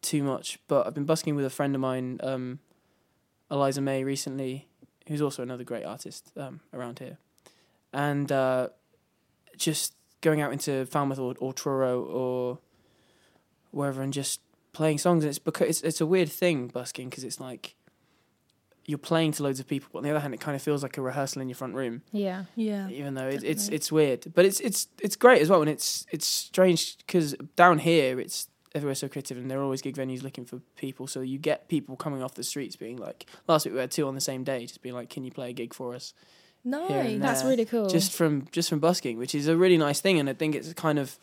too 0.02 0.22
much. 0.22 0.58
But 0.68 0.86
I've 0.86 0.94
been 0.94 1.04
busking 1.04 1.34
with 1.36 1.44
a 1.44 1.50
friend 1.50 1.74
of 1.74 1.80
mine, 1.80 2.18
um, 2.22 2.58
Eliza 3.50 3.80
May, 3.80 4.04
recently, 4.04 4.68
who's 5.08 5.20
also 5.22 5.42
another 5.42 5.64
great 5.64 5.84
artist 5.84 6.30
um, 6.36 6.60
around 6.72 6.98
here, 6.98 7.18
and 7.92 8.30
uh, 8.30 8.68
just 9.56 9.94
going 10.20 10.40
out 10.40 10.52
into 10.52 10.86
Falmouth 10.86 11.18
or, 11.18 11.34
or 11.38 11.52
Truro 11.52 12.02
or 12.02 12.58
wherever 13.70 14.02
and 14.02 14.12
just 14.12 14.40
playing 14.72 14.98
songs. 14.98 15.24
And 15.24 15.28
it's 15.30 15.38
because 15.38 15.68
it's 15.68 15.80
it's 15.82 16.00
a 16.00 16.06
weird 16.06 16.28
thing 16.28 16.68
busking 16.68 17.08
because 17.08 17.24
it's 17.24 17.40
like 17.40 17.74
you're 18.86 18.98
playing 18.98 19.30
to 19.32 19.42
loads 19.42 19.60
of 19.60 19.68
people, 19.68 19.88
but 19.92 19.98
on 19.98 20.04
the 20.04 20.10
other 20.10 20.18
hand, 20.20 20.34
it 20.34 20.40
kind 20.40 20.56
of 20.56 20.62
feels 20.62 20.82
like 20.82 20.96
a 20.98 21.02
rehearsal 21.02 21.40
in 21.42 21.48
your 21.48 21.54
front 21.54 21.74
room, 21.74 22.02
Yeah. 22.12 22.44
Yeah. 22.56 22.88
even 22.88 23.14
though 23.14 23.28
it, 23.28 23.44
it's 23.44 23.68
it's 23.68 23.92
weird. 23.92 24.32
But 24.34 24.44
it's 24.46 24.58
it's 24.60 24.88
it's 25.00 25.16
great 25.16 25.40
as 25.42 25.48
well, 25.48 25.60
and 25.60 25.70
it's 25.70 26.06
it's 26.10 26.26
strange 26.26 26.96
because 26.98 27.34
down 27.56 27.78
here 27.78 28.18
it's 28.18 28.48
everywhere 28.74 28.94
so 28.94 29.08
creative, 29.08 29.36
and 29.36 29.50
there 29.50 29.58
are 29.58 29.62
always 29.62 29.82
gig 29.82 29.96
venues 29.96 30.22
looking 30.22 30.44
for 30.44 30.60
people. 30.76 31.06
So 31.06 31.20
you 31.20 31.38
get 31.38 31.68
people 31.68 31.96
coming 31.96 32.22
off 32.22 32.34
the 32.34 32.44
streets 32.44 32.76
being 32.76 32.96
like, 32.96 33.26
last 33.48 33.64
week 33.64 33.74
we 33.74 33.80
had 33.80 33.90
two 33.90 34.06
on 34.06 34.14
the 34.14 34.20
same 34.20 34.44
day, 34.44 34.66
just 34.66 34.82
being 34.82 34.94
like, 34.94 35.10
"Can 35.10 35.24
you 35.24 35.30
play 35.30 35.50
a 35.50 35.52
gig 35.52 35.74
for 35.74 35.94
us?" 35.94 36.14
Nice. 36.64 37.20
That's 37.20 37.42
really 37.44 37.64
cool. 37.64 37.88
Just 37.88 38.12
from 38.12 38.46
just 38.52 38.68
from 38.68 38.80
busking, 38.80 39.18
which 39.18 39.34
is 39.34 39.48
a 39.48 39.56
really 39.56 39.78
nice 39.78 40.00
thing, 40.00 40.18
and 40.18 40.28
I 40.28 40.34
think 40.34 40.54
it's 40.54 40.72
kind 40.74 40.98
of. 40.98 41.18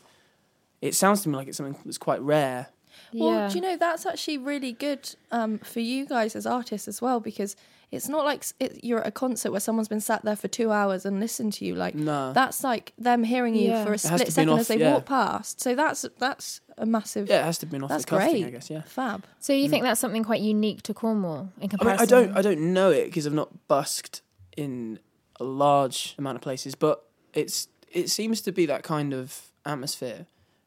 It 0.80 0.94
sounds 0.94 1.22
to 1.22 1.28
me 1.28 1.36
like 1.36 1.48
it's 1.48 1.56
something 1.56 1.76
that's 1.84 1.98
quite 1.98 2.20
rare. 2.20 2.68
Well, 3.12 3.32
yeah. 3.32 3.48
do 3.48 3.54
you 3.56 3.60
know 3.60 3.76
that's 3.76 4.06
actually 4.06 4.38
really 4.38 4.72
good 4.72 5.14
um, 5.30 5.58
for 5.58 5.80
you 5.80 6.06
guys 6.06 6.36
as 6.36 6.46
artists 6.46 6.88
as 6.88 7.00
well 7.00 7.20
because 7.20 7.56
it's 7.90 8.08
not 8.08 8.24
like 8.24 8.44
it, 8.60 8.84
you're 8.84 9.00
at 9.00 9.06
a 9.06 9.10
concert 9.10 9.50
where 9.50 9.60
someone's 9.60 9.88
been 9.88 10.00
sat 10.00 10.22
there 10.24 10.36
for 10.36 10.48
two 10.48 10.70
hours 10.70 11.06
and 11.06 11.20
listened 11.20 11.54
to 11.54 11.64
you. 11.64 11.74
Like 11.74 11.94
No. 11.94 12.32
that's 12.32 12.62
like 12.62 12.92
them 12.98 13.24
hearing 13.24 13.54
you 13.54 13.70
Yeah. 13.70 13.84
for 13.84 13.92
a 13.92 13.94
It 13.94 14.02
has 14.02 14.02
to 14.02 14.18
split 14.18 14.32
second 14.32 14.48
off, 14.50 14.60
as 14.60 14.68
they 14.68 14.78
yeah. 14.78 14.94
walk 14.94 15.06
past. 15.06 15.60
So 15.60 15.74
that's 15.74 16.04
that's 16.18 16.60
a 16.76 16.84
massive. 16.84 17.28
Yeah, 17.28 17.40
it 17.40 17.44
has 17.44 17.58
to 17.58 17.66
have 17.66 17.70
been 17.70 17.82
off 17.82 17.88
that's 17.88 18.04
the 18.04 18.10
cuff 18.10 18.22
thing, 18.24 18.42
great. 18.42 18.46
I 18.46 18.50
guess. 18.50 18.68
Yeah. 18.68 18.82
Fab. 18.82 19.24
so 19.40 19.52
you 19.52 19.66
mm. 19.66 19.70
think 19.70 19.84
that's 19.84 20.00
something 20.00 20.22
quite 20.22 20.42
unique 20.42 20.82
to 20.82 20.94
Cornwall 20.94 21.40
in 21.40 21.46
I 21.56 21.60
mean, 21.60 21.68
comparison? 21.70 22.02
I 22.02 22.06
don't, 22.06 22.36
I 22.36 22.42
don't 22.42 22.72
know 22.72 22.90
it 22.90 23.06
because 23.06 23.26
I've 23.26 23.32
not 23.32 23.68
busked 23.68 24.22
in 24.56 24.98
a 25.40 25.44
large 25.44 26.14
amount 26.18 26.36
of 26.36 26.42
places, 26.42 26.74
but 26.74 27.04
it's, 27.32 27.68
it 27.90 28.10
seems 28.10 28.40
to 28.42 28.52
be 28.52 28.66
that 28.66 28.82
kind 28.82 29.14
of 29.14 29.40
atmosphere, 29.64 30.26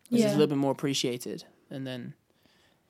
which 0.09 0.21
is 0.21 0.31
a 0.31 0.35
little 0.35 0.47
bit 0.47 0.57
more 0.57 0.71
appreciated, 0.71 1.43
and 1.69 1.85
then, 1.85 2.13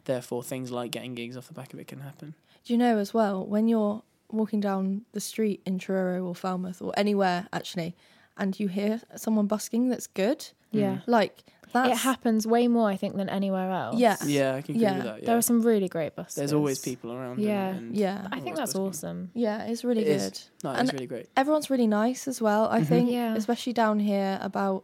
therefore, 0.06 0.44
things 0.44 0.72
like 0.72 0.92
getting 0.92 1.16
gigs 1.16 1.36
off 1.36 1.48
the 1.48 1.54
back 1.54 1.74
of 1.74 1.80
it 1.80 1.88
can 1.88 2.00
happen. 2.02 2.36
Do 2.64 2.74
you 2.74 2.78
know 2.78 3.00
as 3.00 3.14
well 3.14 3.44
when 3.46 3.68
you're 3.68 4.04
walking 4.34 4.60
down 4.60 5.02
the 5.14 5.20
street 5.20 5.62
in 5.66 5.78
Truro 5.80 6.26
or 6.26 6.36
Falmouth 6.36 6.82
or 6.82 6.94
anywhere 6.98 7.48
actually, 7.54 7.96
and 8.38 8.60
you 8.60 8.68
hear 8.68 9.02
someone 9.16 9.48
busking 9.48 9.90
that's 9.90 10.08
good, 10.08 10.48
Yeah. 10.72 11.00
like 11.08 11.44
that's 11.74 11.90
It 11.90 11.98
happens 12.04 12.46
way 12.46 12.68
more, 12.68 12.90
I 12.90 12.98
think, 12.98 13.16
than 13.16 13.30
anywhere 13.30 13.72
else. 13.72 13.98
Yeah. 13.98 14.18
Yeah, 14.26 14.56
I 14.56 14.62
can 14.62 14.76
agree 14.76 14.84
Yeah. 14.84 14.96
with 14.98 15.04
that. 15.06 15.20
Yeah. 15.22 15.26
There 15.28 15.38
are 15.38 15.42
some 15.42 15.62
really 15.62 15.88
great 15.88 16.18
buses. 16.18 16.36
There's 16.36 16.52
always 16.52 16.80
people 16.80 17.14
around. 17.14 17.40
Yeah. 17.40 17.70
and 17.70 17.96
Yeah. 17.96 18.28
I 18.30 18.42
think 18.42 18.58
that's 18.58 18.74
busking. 18.74 18.88
awesome. 18.88 19.32
Yeah, 19.34 19.64
it's 19.64 19.86
really 19.86 20.02
It 20.02 20.06
good. 20.20 20.34
is. 20.34 20.50
No, 20.66 20.72
And 20.72 20.82
it's 20.82 20.92
really 20.94 21.08
great. 21.08 21.28
everyone's 21.38 21.70
really 21.70 21.88
nice 21.88 22.28
as 22.28 22.42
well. 22.42 22.68
I 22.70 22.82
Mhm. 22.82 22.88
think, 22.88 23.12
Yeah. 23.12 23.36
especially 23.36 23.72
down 23.74 24.00
here, 24.00 24.38
about 24.42 24.84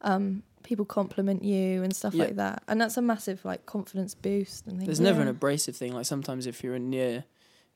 um, 0.00 0.42
people 0.64 0.84
compliment 0.84 1.42
you 1.44 1.82
and 1.82 1.94
stuff 1.96 2.14
Yeah. 2.14 2.24
like 2.24 2.36
that, 2.36 2.62
and 2.68 2.78
that's 2.80 2.96
a 2.98 3.02
massive 3.02 3.42
like 3.44 3.64
confidence 3.64 4.14
boost 4.14 4.66
and 4.66 4.76
things. 4.76 4.86
There's 4.86 5.00
never 5.00 5.22
an 5.22 5.28
abrasive 5.28 5.76
thing. 5.76 5.92
Like 5.94 6.04
sometimes 6.04 6.46
if 6.46 6.62
you're 6.64 6.78
near 6.78 7.24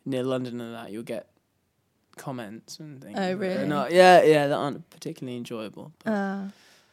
near 0.09 0.23
London 0.23 0.61
and 0.61 0.75
that, 0.75 0.91
you'll 0.91 1.03
get 1.03 1.29
comments 2.17 2.79
and 2.81 3.00
things. 3.03 3.17
Oh, 3.19 3.35
really? 3.35 3.67
not- 3.67 3.93
yeah, 3.93 4.23
yeah, 4.23 4.47
that 4.49 4.55
aren't 4.57 4.88
particularly 4.91 5.37
enjoyable. 5.37 5.93
But 6.05 6.11
Uh, 6.12 6.49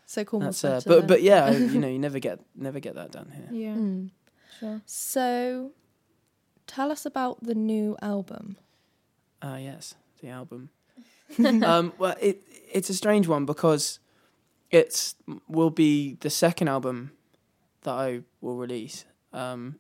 so 0.06 0.24
cool. 0.24 0.40
that's 0.42 0.64
uh, 0.64 0.82
but 0.86 1.08
but 1.08 1.22
yeah, 1.22 1.50
you 1.74 1.80
know, 1.80 1.88
you 1.88 2.00
never 2.00 2.20
get 2.20 2.40
never 2.56 2.80
get 2.80 2.96
that 2.96 3.12
down 3.12 3.32
here. 3.36 3.50
Yeah. 3.52 3.74
Mm. 3.76 4.10
Sure. 4.60 4.82
So, 4.86 5.72
tell 6.68 6.92
us 6.92 7.06
about 7.06 7.44
the 7.44 7.56
new 7.56 7.98
album. 8.02 8.58
Ah, 9.42 9.58
yes, 9.58 9.96
the 10.22 10.30
album. 10.30 10.70
um, 11.44 11.92
well, 11.98 12.16
it 12.22 12.42
it's 12.72 12.90
a 12.90 12.94
strange 12.94 13.28
one 13.28 13.46
because 13.46 14.00
it's 14.72 15.16
will 15.48 15.72
be 15.72 16.14
the 16.22 16.30
second 16.30 16.68
album 16.70 17.12
that 17.82 17.94
I 17.94 18.22
will 18.42 18.56
release. 18.58 19.06
Um, 19.34 19.80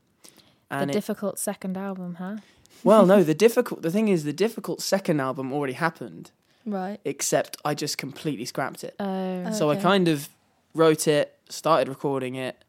The 0.69 0.75
and 0.81 0.89
it, 0.89 0.93
difficult 0.93 1.37
second 1.39 1.77
album, 1.77 2.15
huh? 2.15 2.37
Well, 2.83 3.05
no, 3.05 3.23
the 3.31 3.33
difficult 3.33 3.81
the 3.81 3.91
thing 3.91 4.07
is 4.07 4.23
the 4.23 4.33
difficult 4.33 4.81
second 4.81 5.19
album 5.19 5.51
already 5.53 5.73
happened, 5.73 6.31
Right. 6.65 6.99
except 7.05 7.57
I 7.63 7.73
just 7.73 7.97
completely 7.97 8.45
scrapped 8.45 8.83
it. 8.83 8.95
Oh. 8.99 9.51
So 9.51 9.69
I 9.69 9.75
kind 9.75 10.07
of 10.07 10.29
wrote 10.73 11.07
it, 11.07 11.37
started 11.49 11.87
recording 11.87 12.35
it, 12.35 12.63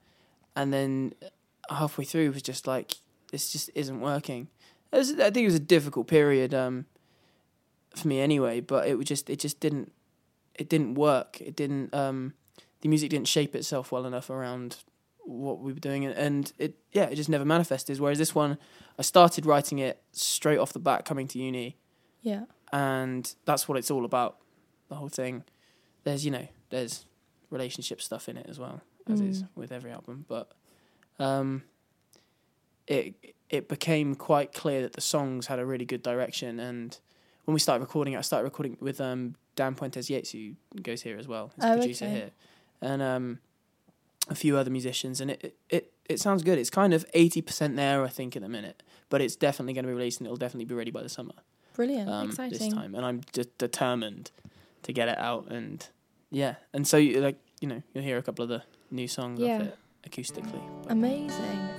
and 0.55 0.73
then 0.73 1.15
halfway 1.71 2.05
through 2.05 2.31
was 2.33 2.43
just 2.43 2.67
like 2.67 2.97
this 3.33 3.51
just 3.53 3.71
isn't 3.75 4.01
working. 4.01 4.49
Was, 4.93 5.13
I 5.13 5.31
think 5.31 5.39
it 5.39 5.47
was 5.47 5.55
a 5.57 5.61
difficult 5.61 6.07
period 6.07 6.55
um, 6.55 6.87
for 7.95 8.09
me 8.09 8.21
anyway, 8.21 8.61
but 8.61 8.87
it 8.89 8.97
was 8.97 9.07
just 9.07 9.29
it 9.29 9.39
just 9.39 9.61
didn't 9.61 9.93
it 10.55 10.69
didn't 10.69 10.95
work. 10.95 11.41
It 11.41 11.57
didn't 11.57 11.93
um, 11.95 12.35
the 12.81 12.89
music 12.89 13.11
didn't 13.11 13.29
shape 13.29 13.55
itself 13.55 13.91
well 13.93 14.07
enough 14.07 14.31
around 14.31 14.77
what 15.27 15.59
we 15.61 15.73
were 15.73 15.79
doing, 15.81 16.07
and, 16.07 16.53
it 16.59 16.77
yeah, 16.93 17.05
it 17.05 17.17
just 17.17 17.29
never 17.29 17.45
manifested. 17.45 17.99
Whereas 18.01 18.19
this 18.19 18.35
one, 18.35 18.59
I 18.99 19.03
started 19.03 19.45
writing 19.47 19.79
it 19.79 20.03
straight 20.13 20.59
off 20.59 20.73
the 20.73 20.79
bat, 20.79 21.05
coming 21.05 21.27
to 21.29 21.39
uni, 21.39 21.77
Yeah. 22.23 22.45
and 22.73 23.35
that's 23.45 23.69
what 23.69 23.77
it's 23.79 23.91
all 23.91 24.05
about. 24.05 24.39
The 24.89 24.95
whole 24.95 25.09
thing. 25.09 25.43
There's 26.05 26.25
you 26.25 26.31
know 26.31 26.47
there's 26.71 27.07
relationship 27.51 28.01
stuff 28.01 28.29
in 28.29 28.37
it 28.37 28.47
as 28.49 28.59
well 28.59 28.81
as 29.09 29.21
is 29.21 29.43
Mm. 29.43 29.49
with 29.57 29.73
every 29.73 29.91
album, 29.91 30.25
but 30.29 30.53
um, 31.19 31.63
it 32.87 33.15
it 33.49 33.69
became 33.69 34.15
quite 34.15 34.53
clear 34.53 34.83
that 34.83 34.93
the 34.95 35.01
songs 35.01 35.47
had 35.47 35.59
a 35.59 35.67
really 35.67 35.85
good 35.85 36.03
direction. 36.03 36.59
And 36.61 36.97
when 37.45 37.55
we 37.55 37.61
started 37.61 37.81
recording, 37.81 38.15
it, 38.15 38.19
I 38.19 38.23
started 38.23 38.45
recording 38.45 38.77
with 38.81 39.01
um, 39.01 39.35
Dan 39.55 39.75
Puentes 39.75 40.11
Yates, 40.11 40.33
who 40.33 40.55
goes 40.83 41.03
here 41.03 41.17
as 41.17 41.29
well, 41.29 41.53
he's 41.55 41.65
a 41.65 41.69
Oh, 41.73 41.77
producer 41.79 42.05
okay. 42.07 42.15
here, 42.15 42.31
and 42.81 43.03
um, 43.03 43.39
a 44.29 44.35
few 44.35 44.57
other 44.57 44.71
musicians, 44.71 45.21
and 45.21 45.31
it 45.31 45.57
it 45.71 45.93
it, 46.09 46.21
sounds 46.21 46.43
good. 46.43 46.59
It's 46.59 46.71
kind 46.71 46.95
of 46.95 47.05
eighty 47.15 47.43
percent 47.43 47.77
there, 47.77 48.05
I 48.05 48.09
think, 48.09 48.37
at 48.37 48.43
the 48.43 48.49
minute, 48.49 48.83
but 49.09 49.21
it's 49.21 49.37
definitely 49.37 49.73
going 49.75 49.85
to 49.85 49.89
be 49.89 49.95
released, 49.95 50.21
and 50.21 50.27
it'll 50.27 50.37
definitely 50.37 50.65
be 50.67 50.75
ready 50.75 50.91
by 50.91 51.03
the 51.03 51.09
summer 51.09 51.35
Brilliant. 51.75 52.09
um, 52.09 52.31
this 52.49 52.69
time, 52.69 52.95
and 52.95 53.05
I'm 53.05 53.23
just 53.33 53.57
determined 53.59 54.31
to 54.83 54.93
get 54.93 55.09
it 55.09 55.19
out. 55.19 55.51
And 55.51 55.87
yeah, 56.31 56.57
and 56.73 56.87
so 56.87 56.97
you, 56.97 57.21
like 57.21 57.39
you 57.61 57.69
know, 57.69 57.83
you'll 57.93 58.05
hear 58.05 58.19
a 58.19 58.23
couple 58.23 58.43
of 58.43 58.49
the 58.49 58.63
new 58.91 59.09
songs 59.09 59.41
Yeah. 59.41 59.69
acoustically. 60.07 60.63
Amazing. 60.89 61.76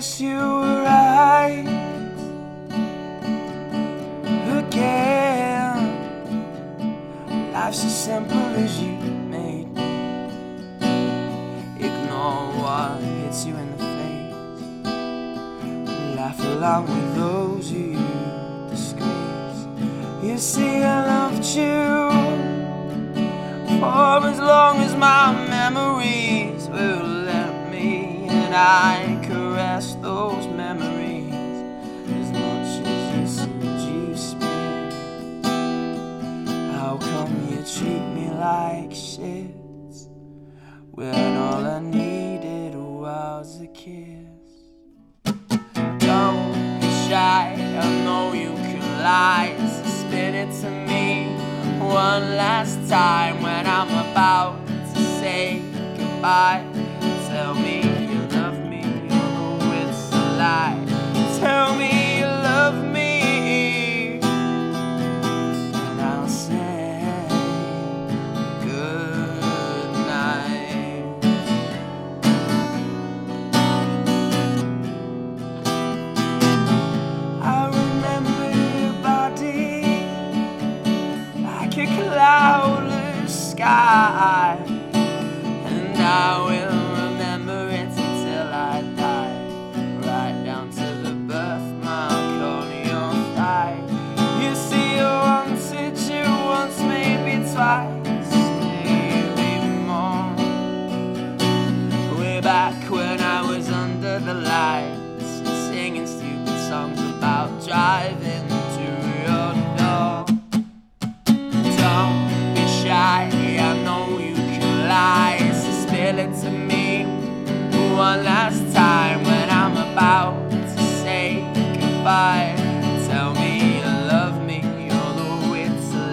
Guess 0.00 0.18
you 0.18 0.38
were 0.38 0.82
right 0.82 1.66
again. 4.58 5.76
Life's 7.52 7.84
as 7.84 8.04
simple 8.04 8.46
as 8.64 8.80
you 8.80 8.92
made 9.28 9.68
me. 9.74 9.92
Ignore 11.86 12.46
what 12.62 13.02
hits 13.02 13.44
you 13.44 13.54
in 13.56 13.70
the 13.72 13.84
face. 13.98 14.34
Laugh 16.16 16.40
along 16.46 16.86
with 16.86 17.14
those 17.16 17.70
you 17.70 17.98
disgrace. 18.70 19.66
You 20.22 20.38
see, 20.38 20.82
I 20.82 21.04
loved 21.12 21.44
you 21.44 22.20
for 23.78 24.26
as 24.32 24.38
long 24.38 24.80
as 24.80 24.96
my 24.96 25.32
memories 25.46 26.70
will 26.70 27.04
let 27.30 27.70
me, 27.70 28.26
and 28.30 28.54
I 28.54 29.09
when 41.00 41.34
all 41.38 41.64
I 41.64 41.80
needed 41.80 42.74
was 42.74 43.58
a 43.62 43.66
kiss? 43.68 44.52
Don't 45.98 46.78
be 46.78 46.90
shy, 47.08 47.56
I 47.56 48.04
know 48.04 48.34
you 48.34 48.52
can 48.52 49.02
lie. 49.02 49.56
So 49.58 49.88
spit 49.88 50.34
it 50.34 50.52
to 50.60 50.70
me 50.70 51.24
one 51.78 52.36
last 52.36 52.86
time 52.90 53.42
when 53.42 53.66
I'm 53.66 53.88
about 54.10 54.66
to 54.66 55.00
say 55.20 55.62
goodbye. 55.96 56.79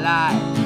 It's 0.09 0.56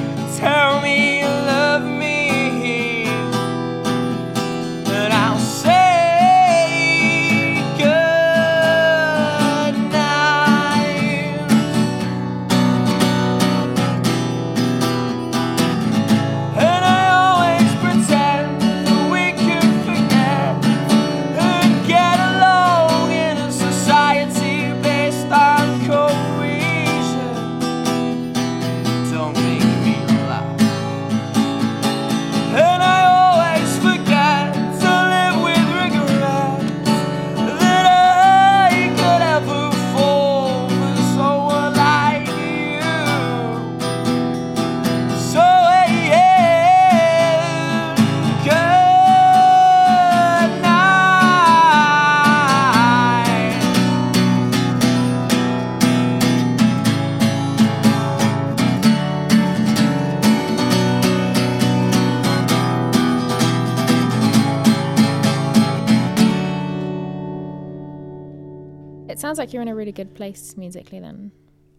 you're 69.62 69.70
in 69.70 69.74
a 69.74 69.76
really 69.76 69.92
good 69.92 70.14
place 70.14 70.56
musically 70.56 70.98
then. 71.00 71.30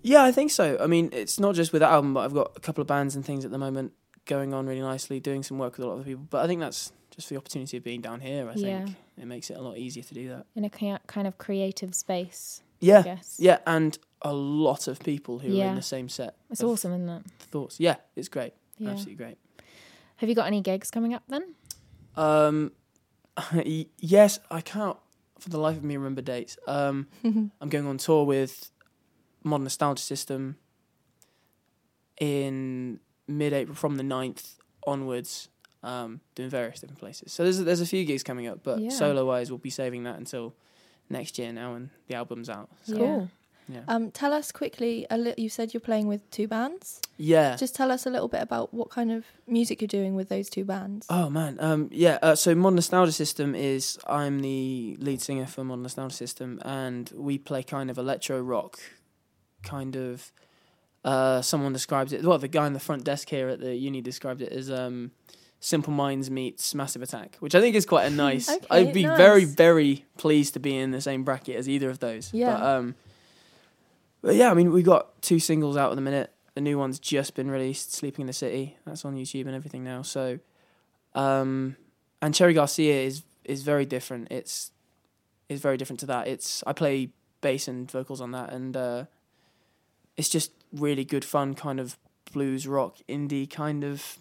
Yeah, 0.02 0.24
I 0.24 0.32
think 0.32 0.52
so. 0.52 0.78
I 0.80 0.88
mean, 0.88 1.10
it's 1.14 1.40
not 1.40 1.56
just 1.56 1.72
with 1.74 1.82
that 1.82 1.92
album, 1.92 2.14
but 2.14 2.22
I've 2.22 2.34
got 2.34 2.52
a 2.56 2.60
couple 2.60 2.82
of 2.82 2.88
bands 2.88 3.16
and 3.16 3.26
things 3.26 3.46
at 3.46 3.52
the 3.52 3.58
moment 3.58 3.94
going 4.26 4.54
on 4.54 4.66
really 4.68 4.82
nicely, 4.82 5.20
doing 5.20 5.44
some 5.44 5.58
work 5.58 5.78
with 5.78 5.86
a 5.86 5.90
lot 5.90 5.98
of 6.00 6.06
people. 6.06 6.26
But 6.30 6.44
I 6.44 6.48
think 6.48 6.60
that's 6.62 6.92
just 7.12 7.30
the 7.30 7.38
opportunity 7.38 7.78
of 7.78 7.84
being 7.84 8.02
down 8.02 8.20
here. 8.22 8.50
I 8.50 8.54
Yeah. 8.56 8.86
think 8.86 8.98
it 9.18 9.26
makes 9.26 9.50
it 9.50 9.58
a 9.58 9.62
lot 9.62 9.78
easier 9.78 10.04
to 10.04 10.14
do 10.14 10.30
that. 10.30 10.46
In 10.56 10.64
a 10.66 10.70
kind 10.70 11.28
of 11.28 11.38
creative 11.38 11.94
space, 11.96 12.62
I 12.82 12.86
Yeah, 12.86 13.02
guess. 13.04 13.36
yeah, 13.40 13.60
and 13.68 13.98
a 14.22 14.34
lot 14.34 14.88
of 14.88 15.00
people 15.00 15.40
who 15.40 15.60
are 15.60 15.66
in 15.70 15.76
the 15.76 15.82
same 15.82 16.10
set. 16.10 16.36
It's 16.50 16.64
awesome, 16.64 16.94
isn't 16.94 17.10
it? 17.10 17.24
Thoughts. 17.40 17.80
Yeah, 17.80 17.96
it's 18.16 18.30
great. 18.30 18.54
Yeah. 18.78 18.92
Absolutely 18.92 19.16
great. 19.16 19.38
Have 20.18 20.30
you 20.30 20.36
got 20.36 20.48
any 20.48 20.62
gigs 20.62 20.90
coming 20.90 21.14
up 21.14 21.24
then? 21.28 21.56
Um, 22.16 22.72
yes, 24.00 24.40
I 24.52 24.62
can't 24.62 24.98
for 25.44 25.50
the 25.50 25.60
life 25.60 25.78
of 25.78 25.84
me 25.84 25.96
remember 25.98 26.22
dates. 26.22 26.58
Um, 26.68 27.08
I'm 27.62 27.70
going 27.70 27.86
on 27.86 27.98
tour 27.98 28.26
with 28.26 28.72
Modern 29.44 29.64
Nostalgia 29.66 30.02
System 30.02 30.58
in 32.20 33.00
mid-April 33.28 33.76
from 33.76 33.98
the 33.98 34.04
9th 34.04 34.56
onwards, 34.86 35.50
um, 35.82 36.22
doing 36.36 36.50
various 36.50 36.80
different 36.80 37.00
places. 37.00 37.32
So 37.34 37.44
there's 37.44 37.60
there's 37.60 37.82
a 37.82 37.86
few 37.86 38.06
gigs 38.06 38.24
coming 38.24 38.48
up, 38.48 38.64
but 38.64 38.80
Yeah. 38.80 38.90
solo-wise, 38.90 39.50
we'll 39.52 39.58
be 39.58 39.70
saving 39.70 40.04
that 40.04 40.18
until 40.18 40.56
next 41.10 41.38
year 41.38 41.52
now, 41.52 41.76
and 41.76 41.90
the 42.08 42.16
album's 42.16 42.50
out. 42.50 42.70
So, 42.84 42.98
Cool. 42.98 43.30
Yeah. 43.68 43.82
Um, 43.88 44.12
tell 44.12 44.34
us 44.34 44.52
quickly. 44.52 45.06
A 45.10 45.18
li- 45.18 45.34
you 45.38 45.50
said 45.50 45.74
you're 45.74 45.82
playing 45.82 46.08
with 46.08 46.30
two 46.32 46.48
bands. 46.48 47.00
yeah. 47.18 47.56
Just 47.56 47.76
tell 47.76 47.92
us 47.92 48.06
a 48.06 48.10
little 48.10 48.28
bit 48.28 48.42
about 48.42 48.74
what 48.74 48.90
kind 48.90 49.12
of 49.12 49.26
music 49.48 49.82
you're 49.82 49.88
doing 49.88 50.16
with 50.16 50.30
those 50.30 50.50
two 50.50 50.66
bands. 50.66 51.06
Oh 51.10 51.30
man, 51.30 51.58
um, 51.60 51.90
yeah. 51.92 52.20
Uh, 52.22 52.36
so 52.36 52.54
Modern 52.56 52.76
Nostalgia 52.76 53.12
System 53.12 53.56
is 53.56 53.98
I'm 54.08 54.40
the 54.42 54.98
lead 55.00 55.22
singer 55.22 55.46
for 55.46 55.64
Modern 55.64 55.84
Nostalgia 55.84 56.16
System, 56.16 56.60
and 56.64 57.10
we 57.16 57.38
play 57.38 57.64
kind 57.64 57.90
of 57.90 57.98
electro 57.98 58.40
rock, 58.42 58.80
kind 59.64 59.96
of. 59.96 60.32
Uh, 61.06 61.42
someone 61.42 61.74
describes 61.74 62.14
it. 62.14 62.24
Well, 62.24 62.38
the 62.38 62.48
guy 62.48 62.66
in 62.66 62.72
the 62.72 62.80
front 62.80 63.04
desk 63.04 63.28
here 63.30 63.50
at 63.50 63.60
the 63.60 63.76
uni 63.76 64.00
described 64.00 64.42
it 64.42 64.54
as 64.54 64.72
um, 64.72 65.12
Simple 65.60 65.92
Minds 65.92 66.32
meets 66.32 66.74
Massive 66.74 67.02
Attack, 67.02 67.36
which 67.42 67.56
I 67.56 67.60
think 67.60 67.76
is 67.76 67.86
quite 67.86 68.06
a 68.06 68.10
nice. 68.26 68.50
Okay, 68.50 68.66
I'd 68.72 68.94
be 68.94 69.04
very, 69.06 69.44
very 69.44 70.06
pleased 70.18 70.54
to 70.54 70.62
be 70.62 70.78
in 70.78 70.92
the 70.92 71.02
same 71.02 71.24
bracket 71.26 71.58
as 71.58 71.68
either 71.68 71.90
of 71.90 72.00
those. 72.00 72.34
Yeah. 72.34 72.54
But, 72.54 72.64
um, 72.64 72.96
but 74.24 74.36
yeah, 74.36 74.50
I 74.50 74.56
mean, 74.56 74.72
we 74.72 74.82
got 74.82 75.22
two 75.22 75.38
singles 75.38 75.78
out 75.78 75.92
at 75.92 75.96
the 75.96 76.02
minute. 76.02 76.32
The 76.56 76.62
new 76.62 76.80
one's 76.80 76.98
just 76.98 77.36
been 77.36 77.52
released, 77.52 77.94
"Sleeping 77.94 78.24
in 78.24 78.28
the 78.28 78.34
City." 78.34 78.78
That's 78.86 79.06
on 79.06 79.16
YouTube 79.16 79.46
and 79.46 79.56
everything 79.56 79.84
now. 79.84 80.02
So, 80.02 80.40
um, 81.14 81.76
and 82.22 82.34
Cherry 82.34 82.54
Garcia 82.54 83.02
is 83.02 83.24
is 83.44 83.64
very 83.64 83.86
different. 83.86 84.32
It's 84.32 84.72
is 85.50 85.62
very 85.62 85.78
different 85.78 86.00
to 86.02 86.06
that. 86.08 86.28
It's 86.28 86.64
I 86.66 86.74
play 86.74 87.10
bass 87.42 87.68
and 87.68 87.90
vocals 87.92 88.22
on 88.22 88.32
that, 88.32 88.52
and 88.52 88.76
uh, 88.78 89.06
it's 90.16 90.30
just 90.30 90.52
really 90.72 91.06
good 91.06 91.26
fun, 91.26 91.54
kind 91.54 91.80
of 91.80 91.98
blues 92.32 92.66
rock 92.66 92.98
indie 93.08 93.48
kind 93.50 93.84
of 93.84 94.20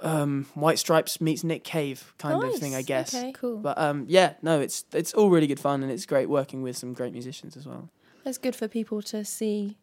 um, 0.00 0.46
White 0.54 0.78
Stripes 0.78 1.20
meets 1.20 1.44
Nick 1.44 1.64
Cave 1.64 2.14
kind 2.18 2.42
of 2.42 2.58
thing, 2.58 2.74
I 2.74 2.82
guess. 2.82 3.14
okay. 3.14 3.32
Cool. 3.32 3.58
But 3.58 3.78
um, 3.78 4.06
yeah, 4.08 4.34
no, 4.42 4.60
it's 4.60 4.84
it's 4.92 5.14
all 5.14 5.30
really 5.30 5.46
good 5.46 5.60
fun, 5.60 5.82
and 5.82 5.90
it's 5.90 6.06
great 6.06 6.28
working 6.28 6.62
with 6.62 6.76
some 6.76 6.92
great 6.92 7.12
musicians 7.12 7.56
as 7.56 7.66
well. 7.66 7.88
It's 8.24 8.38
good 8.38 8.56
for 8.56 8.68
people 8.68 9.02
to 9.02 9.24
see 9.24 9.76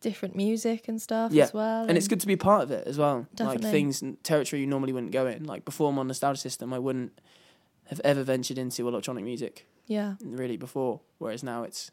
different 0.00 0.34
music 0.34 0.88
and 0.88 1.00
stuff 1.00 1.32
Yeah, 1.32 1.44
as 1.44 1.52
well. 1.54 1.84
and 1.88 1.96
it's 1.96 2.08
good 2.08 2.20
to 2.20 2.26
be 2.26 2.36
part 2.36 2.62
of 2.64 2.70
it 2.70 2.86
as 2.86 2.98
well. 2.98 3.26
Definitely. 3.34 3.62
Like 3.64 3.72
things 3.72 4.02
and 4.02 4.22
territory 4.24 4.60
you 4.60 4.66
normally 4.66 4.92
wouldn't 4.92 5.12
go 5.12 5.26
in. 5.26 5.44
Like 5.44 5.64
before 5.64 5.92
Modern 5.92 6.08
Nostalgia 6.08 6.40
System, 6.40 6.72
I 6.72 6.78
wouldn't 6.78 7.12
have 7.86 8.00
ever 8.04 8.22
ventured 8.22 8.58
into 8.58 8.86
electronic 8.88 9.24
music 9.24 9.66
Yeah, 9.86 10.14
really 10.24 10.56
before. 10.56 11.00
Whereas 11.18 11.42
now 11.44 11.62
it's 11.62 11.90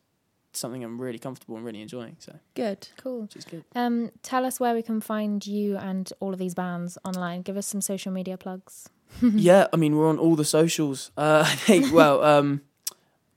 something 0.54 0.84
I'm 0.84 1.00
really 1.00 1.20
comfortable 1.20 1.56
and 1.58 1.64
really 1.66 1.82
enjoying. 1.82 2.16
So 2.20 2.40
good. 2.56 2.88
Cool. 2.98 3.22
which 3.24 3.36
is 3.36 3.46
good. 3.46 3.64
Um, 3.76 4.10
tell 4.24 4.46
us 4.46 4.60
where 4.60 4.74
we 4.74 4.82
can 4.82 5.02
find 5.02 5.46
you 5.46 5.78
and 5.78 6.12
all 6.20 6.34
of 6.34 6.40
these 6.40 6.56
bands 6.56 6.98
online. 7.06 7.44
Give 7.44 7.58
us 7.58 7.68
some 7.68 7.82
social 7.82 8.12
media 8.12 8.38
plugs. 8.38 8.90
yeah, 9.22 9.68
I 9.74 9.78
mean 9.78 9.96
we're 9.96 10.08
on 10.10 10.18
all 10.18 10.36
the 10.36 10.46
socials. 10.46 11.12
Uh, 11.18 11.44
I 11.48 11.56
think 11.56 11.94
well, 11.94 12.24
um, 12.24 12.62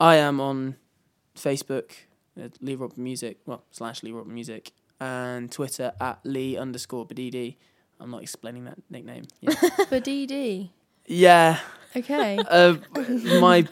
I 0.01 0.17
am 0.17 0.41
on 0.41 0.77
Facebook, 1.37 1.91
Lee 2.61 2.75
Rob 2.75 2.97
Music, 2.97 3.39
well 3.47 3.65
slash 3.71 4.03
Lee 4.03 4.13
Rob 4.13 4.27
Music, 4.27 4.73
and 5.01 5.51
Twitter 5.51 5.93
at 6.01 6.21
Lee 6.25 6.57
underscore 6.57 7.07
Badidi. 7.07 7.57
I'm 8.01 8.11
not 8.11 8.23
explaining 8.23 8.65
that 8.65 8.79
nickname. 8.91 9.25
Yeah, 9.41 9.51
For 9.89 10.01
DD. 10.01 10.71
yeah 11.07 11.59
Okay. 11.97 12.39
uh, 12.51 12.77
my 13.41 13.67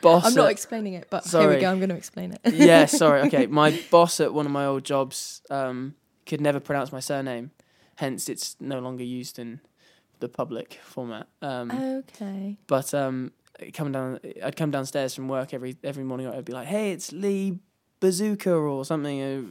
boss. 0.00 0.24
I'm 0.26 0.34
not 0.34 0.46
at- 0.46 0.52
explaining 0.52 0.94
it, 0.94 1.08
but 1.10 1.26
here 1.26 1.48
we 1.48 1.56
go. 1.60 1.70
I'm 1.70 1.78
going 1.78 1.88
to 1.90 1.96
explain 1.96 2.32
it. 2.32 2.54
yeah, 2.54 2.86
sorry. 2.86 3.22
Okay, 3.22 3.46
my 3.46 3.78
boss 3.90 4.20
at 4.20 4.32
one 4.32 4.46
of 4.46 4.52
my 4.52 4.64
old 4.66 4.84
jobs 4.84 5.42
um, 5.50 5.94
could 6.24 6.40
never 6.40 6.60
pronounce 6.60 6.92
my 6.92 7.00
surname, 7.00 7.50
hence 7.96 8.28
it's 8.28 8.56
no 8.60 8.78
longer 8.78 9.02
used 9.04 9.38
in 9.38 9.60
the 10.20 10.28
public 10.28 10.78
format. 10.84 11.26
Um, 11.42 11.70
okay. 11.72 12.56
but 12.68 12.94
um, 12.94 13.32
coming 13.72 13.92
down, 13.92 14.20
I'd 14.42 14.56
come 14.56 14.70
downstairs 14.70 15.14
from 15.14 15.26
work 15.28 15.52
every 15.52 15.76
every 15.82 16.04
morning. 16.04 16.28
I'd 16.28 16.44
be 16.44 16.52
like, 16.52 16.68
"Hey, 16.68 16.92
it's 16.92 17.12
Lee 17.12 17.58
Bazooka 18.04 18.52
or 18.52 18.84
something 18.84 19.18
uh, 19.22 19.42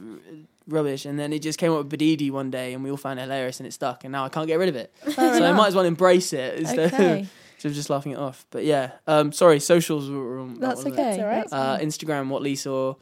rubbish," 0.76 1.04
and 1.06 1.18
then 1.18 1.32
it 1.32 1.40
just 1.42 1.58
came 1.58 1.72
up 1.72 1.78
with 1.84 1.90
Badidi 1.92 2.30
one 2.30 2.50
day, 2.50 2.72
and 2.74 2.82
we 2.84 2.90
all 2.90 2.96
found 2.96 3.18
it 3.18 3.22
hilarious, 3.22 3.58
and 3.60 3.66
it 3.66 3.72
stuck, 3.72 4.04
and 4.04 4.12
now 4.12 4.24
I 4.24 4.28
can't 4.28 4.46
get 4.46 4.58
rid 4.58 4.68
of 4.68 4.76
it. 4.76 4.92
Fair 5.16 5.38
so 5.38 5.44
I 5.44 5.52
might 5.52 5.68
as 5.68 5.74
well 5.74 5.84
embrace 5.84 6.32
it 6.32 6.58
instead 6.60 6.92
Okay. 6.94 7.20
of 7.20 7.28
instead 7.56 7.68
of 7.70 7.74
just 7.74 7.90
laughing 7.90 8.12
it 8.12 8.18
off. 8.18 8.46
But 8.50 8.64
yeah, 8.64 8.92
um, 9.06 9.32
sorry, 9.32 9.58
socials 9.60 10.08
were 10.10 10.38
on. 10.38 10.60
That's 10.60 10.84
was 10.84 10.86
it. 10.86 10.92
okay. 10.92 11.16
That's 11.16 11.52
all 11.52 11.58
right. 11.60 11.76
Uh. 11.76 11.78
Instagram, 11.84 12.28
what 12.28 12.42
Lee 12.42 12.56
saw, 12.56 12.94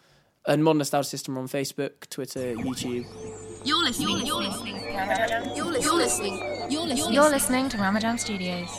and 0.46 0.62
Modern 0.64 0.78
Nostalgia 0.78 1.08
System 1.08 1.36
on 1.38 1.46
Facebook, 1.48 2.08
Twitter, 2.10 2.54
YouTube. 2.54 3.04
You're 3.64 3.84
listening. 3.84 4.26
You're 4.26 4.42
listening. 4.42 4.76
You're 4.76 4.92
listening. 4.96 5.56
You're 5.56 5.96
listening. 5.96 6.36
You're 6.70 6.86
listening. 6.86 7.12
You're 7.14 7.30
listening 7.30 7.68
to 7.68 7.76
Ramadan 7.78 8.18
Studios. 8.18 8.70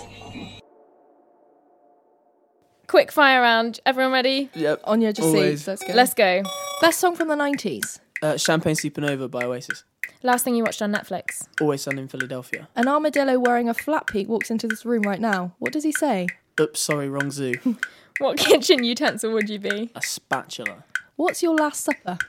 Quick 2.93 3.11
fire 3.11 3.41
round. 3.41 3.79
Everyone 3.87 4.13
ready? 4.13 4.51
Yep. 4.53 4.81
On 4.83 5.01
your 5.01 5.11
just 5.11 5.29
always. 5.29 5.65
seats. 5.65 5.67
Let's 5.67 5.83
go. 5.83 5.93
Let's 5.95 6.13
go. 6.13 6.43
Best 6.79 6.99
song 6.99 7.15
from 7.15 7.27
the 7.27 7.33
90s. 7.33 7.99
Uh, 8.21 8.37
Champagne 8.37 8.75
Supernova 8.75 9.31
by 9.31 9.45
Oasis. 9.45 9.83
Last 10.21 10.43
thing 10.43 10.53
you 10.53 10.63
watched 10.63 10.79
on 10.79 10.93
Netflix. 10.93 11.47
Always 11.59 11.81
Sunny 11.81 12.03
in 12.03 12.07
Philadelphia. 12.07 12.69
An 12.75 12.87
armadillo 12.87 13.39
wearing 13.39 13.67
a 13.67 13.73
flat 13.73 14.05
peak 14.05 14.27
walks 14.29 14.51
into 14.51 14.67
this 14.67 14.85
room 14.85 15.01
right 15.01 15.19
now. 15.19 15.55
What 15.57 15.73
does 15.73 15.83
he 15.83 15.91
say? 15.91 16.27
Oops, 16.59 16.79
sorry, 16.79 17.09
wrong 17.09 17.31
zoo. 17.31 17.55
What 18.19 18.37
kitchen 18.37 18.83
utensil 18.83 19.33
would 19.33 19.49
you 19.49 19.57
be? 19.57 19.89
A 19.95 20.01
spatula. 20.03 20.83
What's 21.15 21.41
your 21.41 21.55
last 21.55 21.83
supper? 21.83 22.19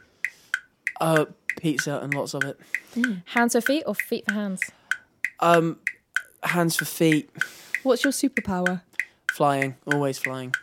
Uh, 0.99 1.27
pizza 1.59 1.99
and 1.99 2.15
lots 2.15 2.33
of 2.33 2.43
it. 2.43 2.59
Hands 3.27 3.53
for 3.53 3.61
feet 3.61 3.83
or 3.87 3.95
feet 3.95 4.25
for 4.27 4.33
hands? 4.33 4.63
Um, 5.41 5.77
hands 6.43 6.75
for 6.75 6.87
feet. 6.87 7.29
What's 7.83 8.03
your 8.03 8.15
superpower? 8.15 8.81
Flying. 9.35 9.75
Always 9.93 10.17
flying. 10.17 10.55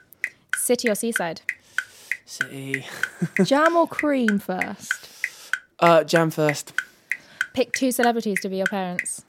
City 0.55 0.89
or 0.89 0.95
seaside? 0.95 1.41
City. 2.25 2.85
Jam 3.43 3.75
or 3.75 3.85
cream 3.85 4.39
first? 4.39 5.09
Uh, 5.77 6.05
jam 6.05 6.31
first. 6.31 6.71
Pick 7.53 7.73
two 7.73 7.91
celebrities 7.91 8.39
to 8.39 8.47
be 8.47 8.55
your 8.55 8.67
parents. 8.67 9.25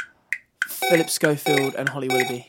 Philip 0.68 1.11
Schofield 1.11 1.74
and 1.74 1.88
Holly 1.88 2.07
Willoughby. 2.07 2.46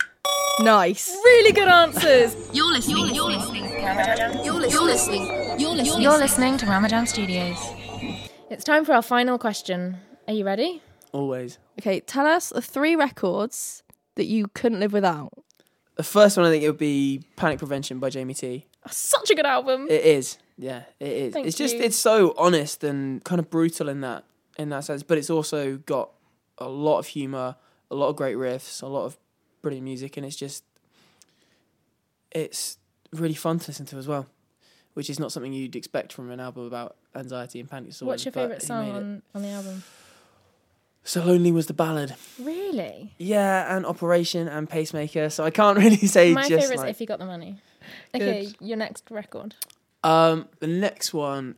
Nice. 0.60 1.10
Really 1.10 1.52
good 1.52 1.68
answers. 1.68 2.36
You're 2.54 2.72
listening. 2.72 3.16
You're 3.16 3.32
listening. 3.32 3.64
You're 3.64 3.96
listening. 3.96 4.46
You're 4.46 4.86
listening. 4.86 5.60
You're 5.60 5.70
listening. 5.72 6.02
You're 6.04 6.18
listening 6.20 6.58
to 6.58 6.68
Ramadan 6.68 7.08
Studios. 7.08 7.58
It's 8.52 8.64
time 8.64 8.86
for 8.86 8.94
our 8.94 9.02
final 9.02 9.40
question. 9.40 9.98
Are 10.28 10.34
you 10.36 10.46
ready? 10.46 10.84
Always. 11.12 11.58
Okay, 11.80 12.02
tell 12.02 12.28
us 12.28 12.50
the 12.50 12.62
three 12.62 12.96
records 12.96 13.82
that 14.14 14.26
you 14.26 14.46
couldn't 14.54 14.80
live 14.80 14.94
without. 14.94 15.32
The 15.96 16.04
first 16.04 16.38
one 16.38 16.46
I 16.46 16.50
think 16.50 16.64
it 16.64 16.70
would 16.70 16.78
be 16.78 17.24
Panic 17.36 17.60
Prevention 17.60 18.00
by 18.00 18.10
Jamie 18.10 18.34
T. 18.34 18.66
Such 18.90 19.30
a 19.30 19.36
good 19.36 19.46
album. 19.46 19.88
It 19.90 20.04
is. 20.04 20.38
Yeah, 20.58 20.84
it 21.00 21.08
is. 21.08 21.34
Thank 21.34 21.48
it's 21.48 21.58
just 21.58 21.76
you. 21.76 21.82
it's 21.84 21.98
so 21.98 22.34
honest 22.38 22.84
and 22.84 23.24
kind 23.24 23.40
of 23.40 23.50
brutal 23.50 23.90
in 23.90 24.02
that 24.02 24.24
in 24.58 24.70
that 24.70 24.84
sense, 24.84 25.04
but 25.04 25.18
it's 25.18 25.30
also 25.30 25.78
got 25.78 26.12
a 26.58 26.68
lot 26.68 27.00
of 27.00 27.08
humor, 27.08 27.56
a 27.90 27.96
lot 27.96 28.10
of 28.10 28.16
great 28.16 28.36
riffs, 28.36 28.82
a 28.82 28.88
lot 28.88 29.06
of 29.06 29.18
brilliant 29.62 29.84
music, 29.84 30.18
and 30.18 30.26
it's 30.26 30.36
just 30.36 30.64
it's 32.32 32.78
really 33.12 33.34
fun 33.34 33.60
to 33.60 33.70
listen 33.70 33.86
to 33.88 33.98
as 33.98 34.08
well, 34.08 34.28
which 34.94 35.10
is 35.10 35.20
not 35.20 35.32
something 35.32 35.54
you'd 35.54 35.76
expect 35.76 36.14
from 36.14 36.30
an 36.32 36.40
album 36.40 36.66
about 36.66 36.98
anxiety 37.16 37.60
and 37.60 37.70
panic 37.70 37.90
disorder. 37.90 38.10
What's 38.10 38.26
your 38.26 38.32
favourite 38.32 38.62
song 38.62 38.92
on, 38.92 39.22
on 39.34 39.42
the 39.42 39.50
album? 39.50 39.84
So 41.04 41.24
lonely 41.24 41.52
was 41.52 41.68
the 41.68 41.74
ballad. 41.74 42.16
Really? 42.40 43.14
Yeah, 43.18 43.76
and 43.76 43.86
Operation 43.86 44.48
and 44.48 44.70
Pacemaker. 44.70 45.30
So 45.30 45.44
I 45.44 45.50
can't 45.50 45.78
really 45.84 45.98
say 45.98 46.34
My 46.34 46.48
just 46.48 46.62
favourite's 46.62 46.82
like 46.82 46.92
If 46.92 47.02
You 47.02 47.08
Got 47.08 47.20
the 47.20 47.26
Money. 47.26 47.58
Okay, 48.16 48.46
Good. 48.46 48.56
your 48.62 48.78
next 48.78 49.12
record. 49.12 49.56
Um, 50.04 50.48
the 50.60 50.68
next 50.68 51.14
one, 51.14 51.56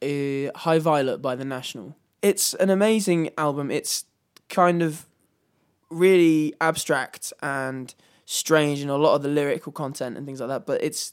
is 0.00 0.50
High 0.54 0.78
Violet 0.78 1.18
by 1.18 1.34
The 1.34 1.44
National. 1.44 1.96
It's 2.22 2.54
an 2.54 2.70
amazing 2.70 3.30
album. 3.36 3.70
It's 3.70 4.04
kind 4.48 4.82
of 4.82 5.06
really 5.90 6.54
abstract 6.60 7.32
and 7.42 7.94
strange, 8.24 8.80
and 8.80 8.90
a 8.90 8.96
lot 8.96 9.14
of 9.14 9.22
the 9.22 9.28
lyrical 9.28 9.72
content 9.72 10.16
and 10.16 10.26
things 10.26 10.40
like 10.40 10.48
that. 10.48 10.66
But 10.66 10.82
it's 10.82 11.12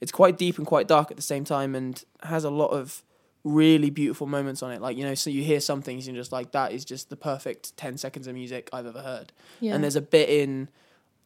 it's 0.00 0.12
quite 0.12 0.38
deep 0.38 0.58
and 0.58 0.66
quite 0.66 0.88
dark 0.88 1.10
at 1.10 1.16
the 1.16 1.22
same 1.22 1.44
time, 1.44 1.74
and 1.74 2.02
has 2.22 2.44
a 2.44 2.50
lot 2.50 2.68
of 2.68 3.02
really 3.46 3.90
beautiful 3.90 4.26
moments 4.26 4.62
on 4.62 4.72
it. 4.72 4.82
Like 4.82 4.96
you 4.96 5.04
know, 5.04 5.14
so 5.14 5.30
you 5.30 5.42
hear 5.42 5.60
some 5.60 5.80
things 5.80 6.06
and 6.06 6.16
you're 6.16 6.20
just 6.20 6.32
like, 6.32 6.50
that 6.52 6.72
is 6.72 6.84
just 6.84 7.08
the 7.10 7.16
perfect 7.16 7.76
ten 7.76 7.96
seconds 7.96 8.26
of 8.26 8.34
music 8.34 8.68
I've 8.72 8.86
ever 8.86 9.00
heard. 9.00 9.32
Yeah. 9.60 9.74
And 9.74 9.84
there's 9.84 9.96
a 9.96 10.02
bit 10.02 10.28
in 10.28 10.68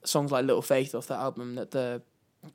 songs 0.05 0.31
like 0.31 0.45
Little 0.45 0.63
Faith 0.63 0.95
off 0.95 1.07
that 1.09 1.19
album 1.19 1.55
that 1.55 1.71
the 1.71 2.03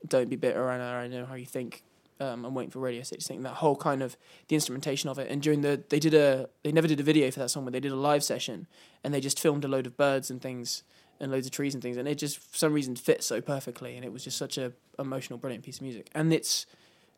Don't 0.06 0.30
Be 0.30 0.36
Bitter, 0.36 0.70
I 0.70 0.78
know, 0.78 0.84
I 0.84 1.08
know 1.08 1.26
how 1.26 1.34
you 1.34 1.46
think. 1.46 1.82
Um, 2.18 2.46
I'm 2.46 2.54
waiting 2.54 2.70
for 2.70 2.78
Radio 2.78 3.02
Six. 3.02 3.26
Think 3.26 3.42
that 3.42 3.54
whole 3.54 3.76
kind 3.76 4.02
of 4.02 4.16
the 4.48 4.54
instrumentation 4.54 5.10
of 5.10 5.18
it, 5.18 5.30
and 5.30 5.42
during 5.42 5.60
the 5.60 5.82
they 5.90 5.98
did 5.98 6.14
a 6.14 6.48
they 6.64 6.72
never 6.72 6.88
did 6.88 6.98
a 6.98 7.02
video 7.02 7.30
for 7.30 7.40
that 7.40 7.50
song, 7.50 7.64
but 7.64 7.74
they 7.74 7.80
did 7.80 7.92
a 7.92 7.96
live 7.96 8.24
session, 8.24 8.66
and 9.04 9.12
they 9.12 9.20
just 9.20 9.38
filmed 9.38 9.66
a 9.66 9.68
load 9.68 9.86
of 9.86 9.98
birds 9.98 10.30
and 10.30 10.40
things, 10.40 10.82
and 11.20 11.30
loads 11.30 11.46
of 11.46 11.52
trees 11.52 11.74
and 11.74 11.82
things, 11.82 11.98
and 11.98 12.08
it 12.08 12.14
just 12.14 12.38
for 12.38 12.56
some 12.56 12.72
reason 12.72 12.96
fits 12.96 13.26
so 13.26 13.42
perfectly, 13.42 13.96
and 13.96 14.04
it 14.04 14.12
was 14.12 14.24
just 14.24 14.38
such 14.38 14.56
a 14.56 14.72
emotional, 14.98 15.38
brilliant 15.38 15.62
piece 15.62 15.76
of 15.76 15.82
music, 15.82 16.08
and 16.14 16.32
it's 16.32 16.64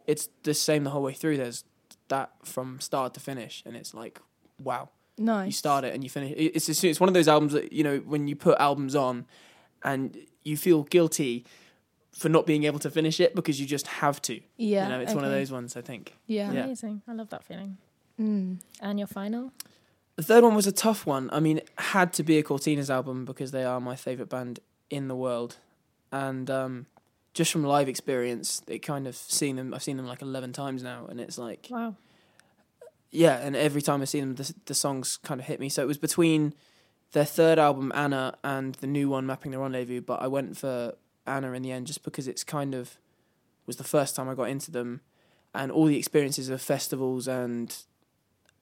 it's 0.08 0.30
the 0.42 0.54
same 0.54 0.82
the 0.82 0.90
whole 0.90 1.02
way 1.02 1.12
through. 1.12 1.36
There's 1.36 1.62
that 2.08 2.30
from 2.44 2.80
start 2.80 3.14
to 3.14 3.20
finish, 3.20 3.62
and 3.66 3.76
it's 3.76 3.94
like 3.94 4.20
wow 4.62 4.88
nice. 5.16 5.46
you 5.46 5.52
start 5.52 5.84
it 5.84 5.94
and 5.94 6.02
you 6.04 6.10
finish. 6.10 6.32
it- 6.32 6.52
It's 6.56 6.68
it's 6.84 7.00
one 7.00 7.08
of 7.08 7.14
those 7.14 7.28
albums 7.28 7.52
that 7.52 7.72
you 7.72 7.84
know 7.84 7.98
when 7.98 8.28
you 8.28 8.36
put 8.36 8.58
albums 8.58 8.94
on, 8.94 9.26
and 9.82 10.16
you 10.44 10.56
feel 10.56 10.82
guilty 10.84 11.44
for 12.12 12.28
not 12.28 12.46
being 12.46 12.64
able 12.64 12.78
to 12.80 12.90
finish 12.90 13.20
it 13.20 13.34
because 13.34 13.60
you 13.60 13.66
just 13.66 13.86
have 13.86 14.20
to. 14.22 14.40
Yeah. 14.56 14.84
you 14.84 14.88
know, 14.92 15.00
it's 15.00 15.14
one 15.14 15.24
of 15.24 15.30
those 15.30 15.52
ones. 15.52 15.76
I 15.76 15.82
think. 15.82 16.16
Yeah. 16.26 16.50
Yeah. 16.52 16.64
Amazing. 16.64 17.02
I 17.06 17.12
love 17.12 17.28
that 17.30 17.44
feeling. 17.44 17.76
Mm. 18.18 18.58
And 18.80 18.98
your 18.98 19.06
final? 19.06 19.52
The 20.16 20.24
third 20.24 20.42
one 20.42 20.56
was 20.56 20.66
a 20.66 20.72
tough 20.72 21.06
one. 21.06 21.28
I 21.32 21.38
mean, 21.38 21.58
it 21.58 21.70
had 21.76 22.12
to 22.14 22.24
be 22.24 22.38
a 22.38 22.42
Courteeners 22.42 22.90
album 22.90 23.24
because 23.24 23.52
they 23.52 23.62
are 23.64 23.80
my 23.80 23.94
favorite 23.94 24.28
band 24.28 24.58
in 24.90 25.06
the 25.06 25.14
world, 25.14 25.58
and 26.10 26.50
um, 26.50 26.86
just 27.38 27.52
from 27.52 27.62
live 27.62 27.88
experience, 27.88 28.62
it 28.66 28.80
kind 28.80 29.06
of 29.06 29.14
seen 29.14 29.54
them. 29.54 29.72
I've 29.72 29.84
seen 29.84 29.96
them 29.96 30.08
like 30.08 30.22
eleven 30.22 30.52
times 30.52 30.82
now, 30.82 31.06
and 31.08 31.20
it's 31.20 31.38
like 31.38 31.68
Wow. 31.70 31.94
yeah, 33.12 33.36
and 33.36 33.54
every 33.54 33.80
time 33.80 34.02
I 34.02 34.06
see 34.06 34.18
them, 34.18 34.34
the, 34.34 34.52
the 34.66 34.74
songs 34.74 35.20
kind 35.22 35.40
of 35.40 35.46
hit 35.46 35.60
me. 35.60 35.68
So 35.68 35.80
it 35.80 35.86
was 35.86 35.98
between 35.98 36.52
their 37.12 37.24
third 37.24 37.60
album, 37.60 37.92
Anna, 37.94 38.36
and 38.42 38.74
the 38.74 38.88
new 38.88 39.08
one, 39.08 39.24
Mapping 39.24 39.52
the 39.52 39.58
Rendezvous. 39.60 40.00
But 40.00 40.20
I 40.20 40.26
went 40.26 40.56
for 40.56 40.96
Anna 41.28 41.52
in 41.52 41.62
the 41.62 41.70
end, 41.70 41.86
just 41.86 42.02
because 42.02 42.26
it's 42.26 42.42
kind 42.42 42.74
of 42.74 42.98
was 43.66 43.76
the 43.76 43.84
first 43.84 44.16
time 44.16 44.28
I 44.28 44.34
got 44.34 44.48
into 44.48 44.72
them, 44.72 45.00
and 45.54 45.70
all 45.70 45.84
the 45.84 45.96
experiences 45.96 46.48
of 46.48 46.60
festivals 46.60 47.28
and 47.28 47.72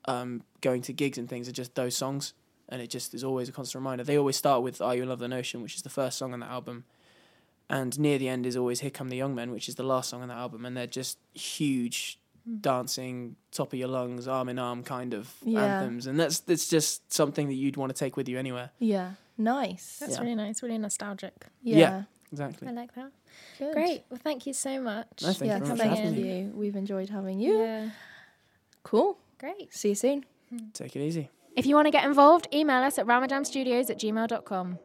um, 0.04 0.42
going 0.60 0.82
to 0.82 0.92
gigs 0.92 1.16
and 1.16 1.30
things 1.30 1.48
are 1.48 1.52
just 1.52 1.74
those 1.76 1.96
songs, 1.96 2.34
and 2.68 2.82
it 2.82 2.90
just 2.90 3.14
is 3.14 3.24
always 3.24 3.48
a 3.48 3.52
constant 3.52 3.80
reminder. 3.80 4.04
They 4.04 4.18
always 4.18 4.36
start 4.36 4.62
with 4.62 4.82
"Are 4.82 4.94
You 4.94 5.04
in 5.04 5.08
Love 5.08 5.20
with 5.20 5.30
the 5.30 5.34
Notion," 5.34 5.62
which 5.62 5.76
is 5.76 5.82
the 5.82 5.88
first 5.88 6.18
song 6.18 6.34
on 6.34 6.40
the 6.40 6.46
album. 6.46 6.84
And 7.68 7.98
near 7.98 8.18
the 8.18 8.28
end 8.28 8.46
is 8.46 8.56
always 8.56 8.80
"Here 8.80 8.90
Come 8.90 9.08
the 9.08 9.16
Young 9.16 9.34
Men," 9.34 9.50
which 9.50 9.68
is 9.68 9.74
the 9.74 9.82
last 9.82 10.10
song 10.10 10.22
on 10.22 10.28
that 10.28 10.36
album, 10.36 10.64
and 10.64 10.76
they're 10.76 10.86
just 10.86 11.18
huge 11.34 12.18
hmm. 12.44 12.58
dancing, 12.58 13.36
top 13.50 13.72
of 13.72 13.78
your 13.78 13.88
lungs, 13.88 14.28
arm 14.28 14.48
in 14.48 14.58
arm 14.58 14.82
kind 14.84 15.14
of 15.14 15.34
Yeah. 15.44 15.64
anthems, 15.64 16.06
and 16.06 16.18
that's 16.18 16.40
that's 16.40 16.68
just 16.68 17.12
something 17.12 17.48
that 17.48 17.54
you'd 17.54 17.76
want 17.76 17.90
to 17.94 17.98
take 17.98 18.16
with 18.16 18.28
you 18.28 18.38
anywhere. 18.38 18.70
Yeah. 18.78 19.12
Nice. 19.38 19.98
That's 19.98 20.14
Yeah. 20.14 20.20
really 20.20 20.34
nice. 20.34 20.62
Really 20.62 20.78
nostalgic. 20.78 21.46
Yeah. 21.62 21.78
Yeah. 21.78 22.02
Exactly. 22.32 22.68
I 22.68 22.72
like 22.72 22.94
that. 22.94 23.12
Good. 23.58 23.72
Great. 23.72 24.04
Well, 24.10 24.20
thank 24.22 24.46
you 24.46 24.52
so 24.52 24.80
much. 24.80 25.22
No, 25.22 25.28
thank 25.28 25.40
you 25.40 25.46
yeah. 25.46 25.58
very 25.58 25.60
much 25.60 25.78
for 25.78 25.84
Thank 25.84 25.98
having 25.98 26.26
you. 26.26 26.52
We've 26.54 26.76
enjoyed 26.76 27.08
having 27.08 27.40
you. 27.40 27.58
Yeah. 27.58 27.90
Cool. 28.82 29.18
Great. 29.38 29.72
See 29.74 29.90
you 29.90 29.94
soon. 29.94 30.24
Take 30.72 30.96
it 30.96 31.00
easy. 31.00 31.30
If 31.56 31.66
you 31.66 31.74
want 31.74 31.86
to 31.86 31.90
get 31.90 32.04
involved, 32.04 32.48
email 32.52 32.82
us 32.82 32.98
at 32.98 33.06
ramadamstudios 33.06 33.90
at 33.90 33.98
gmail.com. 33.98 34.78